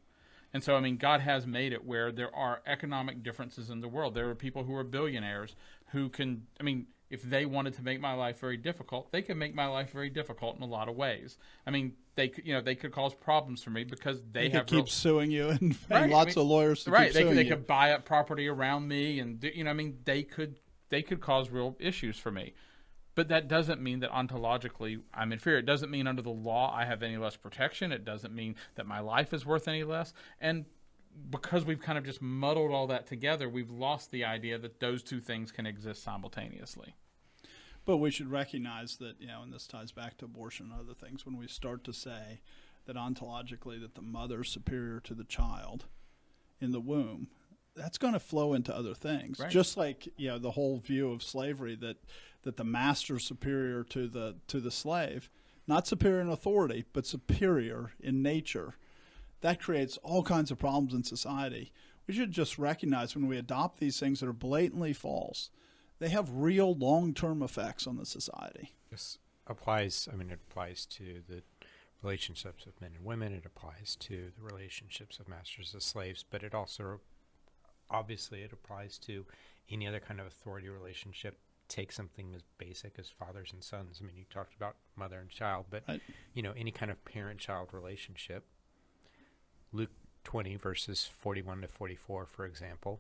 [0.54, 3.88] And so, I mean, God has made it where there are economic differences in the
[3.88, 4.14] world.
[4.14, 5.56] There are people who are billionaires
[5.88, 6.46] who can.
[6.60, 9.66] I mean, if they wanted to make my life very difficult, they could make my
[9.66, 11.40] life very difficult in a lot of ways.
[11.66, 14.50] I mean, they could, you know, they could cause problems for me because they, They
[14.50, 17.12] have could keep real- suing you and Right, I lots mean- of lawyers to right.
[17.14, 19.98] They could, they could buy up property around me, and do- you know, I mean,
[20.06, 20.60] they could
[20.90, 22.54] they could cause real issues for me.
[23.16, 25.60] But that doesn't mean that ontologically I'm inferior.
[25.60, 27.92] It doesn't mean under the law I have any less protection.
[27.92, 30.14] It doesn't mean that my life is worth any less.
[30.42, 30.66] And
[31.30, 35.04] because we've kind of just muddled all that together, we've lost the idea that those
[35.04, 36.96] two things can exist simultaneously.
[37.86, 40.94] But we should recognize that, you know, and this ties back to abortion and other
[40.94, 42.42] things, when we start to say
[42.86, 45.86] that ontologically that the mother is superior to the child
[46.62, 47.28] in the womb,
[47.76, 49.40] that's going to flow into other things.
[49.40, 49.50] Right.
[49.50, 51.98] Just like, you know, the whole view of slavery that
[52.44, 55.30] that the master is superior to the to the slave,
[55.68, 58.76] not superior in authority, but superior in nature.
[59.42, 61.72] That creates all kinds of problems in society.
[62.08, 65.50] We should just recognize when we adopt these things that are blatantly false,
[66.00, 68.72] they have real long term effects on the society.
[68.92, 69.18] This
[69.48, 71.44] applies, I mean, it applies to the
[72.02, 76.44] relationships of men and women, it applies to the relationships of masters and slaves, but
[76.44, 77.00] it also,
[77.90, 79.26] obviously, it applies to
[79.70, 81.38] any other kind of authority relationship.
[81.70, 84.00] Take something as basic as fathers and sons.
[84.02, 86.02] I mean, you talked about mother and child, but, Right.
[86.34, 88.44] you know, any kind of parent child relationship.
[89.72, 89.92] Luke
[90.26, 93.00] 20, verses 41 to 44, for example.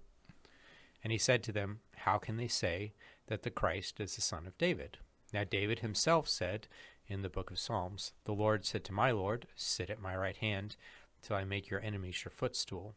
[1.03, 2.93] And he said to them, How can they say
[3.27, 4.97] that the Christ is the son of David?
[5.33, 6.67] Now, David himself said
[7.07, 10.37] in the book of Psalms, The Lord said to my Lord, Sit at my right
[10.37, 10.75] hand
[11.21, 12.95] till I make your enemies your footstool.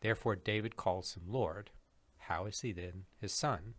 [0.00, 1.70] Therefore, David calls him Lord.
[2.18, 3.74] How is he then his son?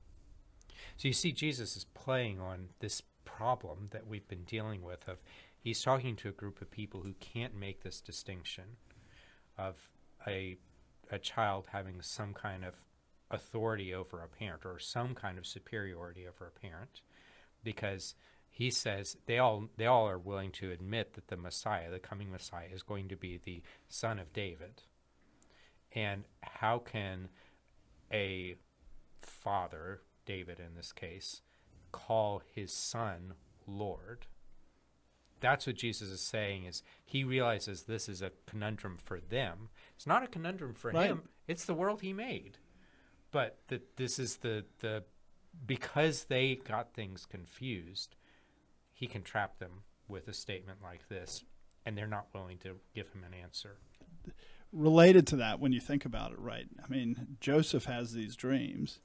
[0.98, 5.18] So you see, Jesus is playing on this problem that we've been dealing with of
[5.62, 8.64] he's talking to a group of people who can't make this distinction
[9.58, 9.76] of
[10.28, 10.58] a
[11.12, 12.76] a child having some kind of
[13.32, 17.02] authority over a parent or some kind of superiority over a parent
[17.64, 18.16] because
[18.50, 22.32] he says they all they all are willing to admit that the Messiah, the coming
[22.32, 24.84] Messiah, is going to be the son of David.
[25.94, 27.30] And how can
[28.12, 28.56] a
[29.22, 31.42] father, David in this case,
[31.92, 33.34] call his son
[33.68, 34.26] Lord?
[35.40, 39.70] That's what Jesus is saying is he realizes this is a conundrum for them.
[39.96, 41.10] It's not a conundrum for Right.
[41.12, 41.30] him.
[41.48, 42.58] It's the world he made.
[43.32, 45.04] But that this is the the
[45.66, 48.16] because they got things confused,
[48.94, 51.44] he can trap them with a statement like this
[51.86, 53.78] and they're not willing to give him an answer.
[54.72, 56.68] Related to that, when you think about it, right?
[56.84, 59.00] I mean, Joseph has these dreams,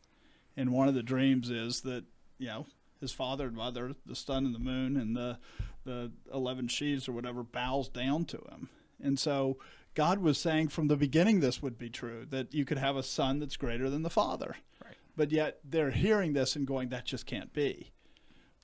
[0.56, 2.04] and one of the dreams is that
[2.38, 2.66] you know
[3.00, 5.38] his father and mother, the sun and the moon, and the
[5.84, 8.68] the eleven sheaves or whatever, bows down to him,
[9.02, 9.56] and so
[9.94, 13.02] God was saying from the beginning this would be true that you could have a
[13.02, 14.96] son that's greater than the father, Right.
[15.16, 17.90] but yet they're hearing this and going, that just can't be.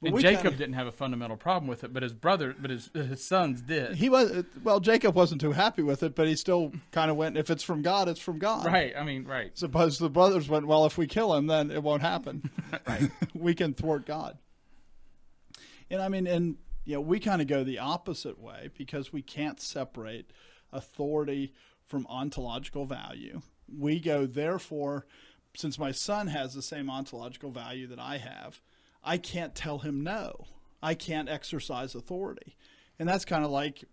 [0.02, 2.70] But And Jacob kinda- didn't have a fundamental problem with it, but his brother, but
[2.70, 3.96] his uh, his sons did.
[3.96, 4.80] He was well.
[4.80, 7.36] Jacob wasn't too happy with it, but he still kind of went.
[7.36, 8.64] If it's from God, it's from God.
[8.64, 8.94] right.
[8.96, 9.50] I mean, right.
[9.58, 12.50] Suppose the brothers went, well, if we kill him, then it won't happen.
[12.86, 13.10] Right.
[13.34, 14.38] we can thwart God.
[15.90, 16.56] And I mean, and
[16.86, 20.30] you know, we kind of go the opposite way because we can't separate
[20.72, 21.52] authority
[21.86, 23.42] from ontological value.
[23.68, 25.06] We go, therefore,
[25.56, 28.60] since my son has the same ontological value that I have,
[29.02, 30.46] I can't tell him no.
[30.82, 32.56] I can't exercise authority.
[32.98, 33.84] And that's kind of like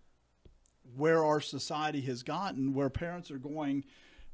[0.95, 3.85] where our society has gotten, where parents are going,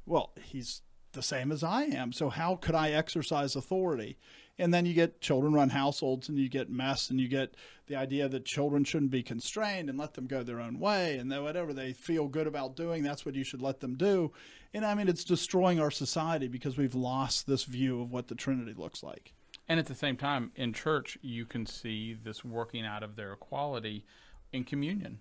[0.06, 0.82] well, he's
[1.12, 2.12] the same as I am.
[2.12, 4.18] So how could I exercise authority?
[4.58, 7.96] And then you get children run households and you get mess and you get the
[7.96, 11.42] idea that children shouldn't be constrained and let them go their own way and that
[11.42, 14.32] whatever they feel good about doing, that's what you should let them do.
[14.72, 18.34] And I mean, it's destroying our society because we've lost this view of what the
[18.34, 19.32] Trinity looks like.
[19.68, 23.32] And at the same time, in church, you can see this working out of their
[23.32, 24.04] equality
[24.52, 25.20] in communion,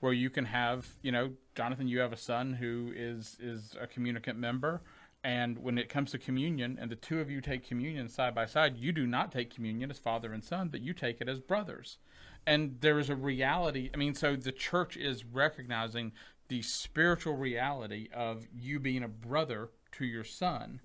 [0.00, 3.86] where you can have, you know, Jonathan, you have a son who is is a
[3.86, 4.82] communicant member,
[5.24, 8.46] and when it comes to communion, and the two of you take communion side by
[8.46, 11.40] side, you do not take communion as father and son, but you take it as
[11.40, 11.98] brothers.
[12.46, 13.90] And there is a reality.
[13.92, 16.12] I mean, so the church is recognizing
[16.48, 20.80] the spiritual reality of you being a brother to your son,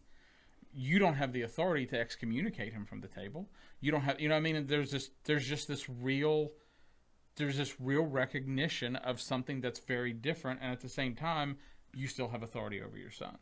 [0.73, 3.49] you don't have the authority to excommunicate him from the table.
[3.79, 6.51] You don't have, you know, what I mean, there's this, there's just this real,
[7.35, 11.57] there's this real recognition of something that's very different, and at the same time,
[11.93, 13.37] you still have authority over your son.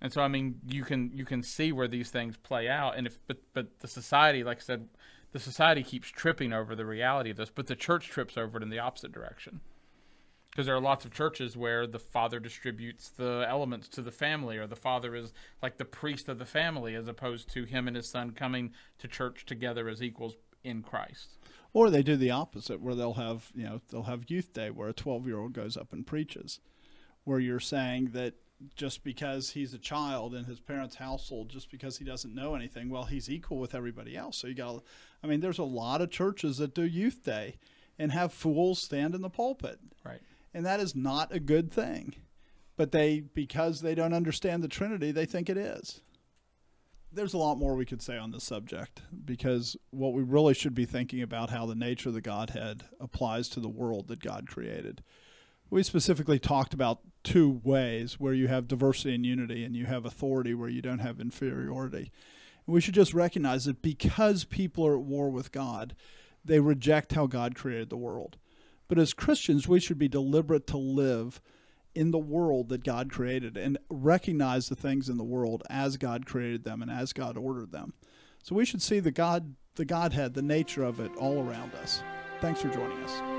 [0.00, 3.06] And so, I mean, you can you can see where these things play out, and
[3.06, 4.88] if but but the society, like I said,
[5.32, 8.62] the society keeps tripping over the reality of this, but the church trips over it
[8.62, 9.60] in the opposite direction.
[10.50, 14.56] Because there are lots of churches where the father distributes the elements to the family,
[14.56, 15.32] or the father is
[15.62, 19.08] like the priest of the family, as opposed to him and his son coming to
[19.08, 21.38] church together as equals in Christ.
[21.72, 24.88] Or they do the opposite, where they'll have you know they'll have youth day, where
[24.88, 26.60] a twelve year old goes up and preaches,
[27.24, 28.34] where you're saying that
[28.74, 32.88] just because he's a child in his parents' household, just because he doesn't know anything,
[32.90, 34.36] well, he's equal with everybody else.
[34.38, 34.82] So you got,
[35.22, 37.56] I mean, there's a lot of churches that do youth day
[37.98, 40.20] and have fools stand in the pulpit, Right.
[40.54, 42.14] and that is not a good thing.
[42.76, 46.00] But they, because they don't understand the Trinity, they think it is.
[47.10, 50.74] There's a lot more we could say on this subject because what we really should
[50.74, 54.46] be thinking about how the nature of the Godhead applies to the world that God
[54.46, 55.02] created.
[55.70, 60.06] We specifically talked about two ways where you have diversity and unity and you have
[60.06, 62.10] authority where you don't have inferiority.
[62.66, 65.94] We should just recognize that because people are at war with God,
[66.44, 68.36] they reject how God created the world.
[68.88, 71.40] But as Christians, we should be deliberate to live
[71.94, 76.26] in the world that God created and recognize the things in the world as God
[76.26, 77.92] created them and as God ordered them.
[78.42, 82.02] So we should see the God the Godhead, the nature of it all around us.
[82.40, 83.37] Thanks for joining us.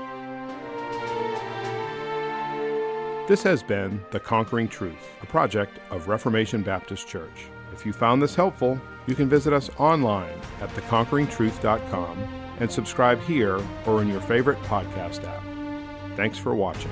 [3.28, 7.46] This has been The Conquering Truth, a project of Reformation Baptist Church.
[7.72, 12.18] If you found this helpful, you can visit us online at theconqueringtruth.com
[12.58, 16.16] and subscribe here or in your favorite podcast app.
[16.16, 16.90] Thanks for watching.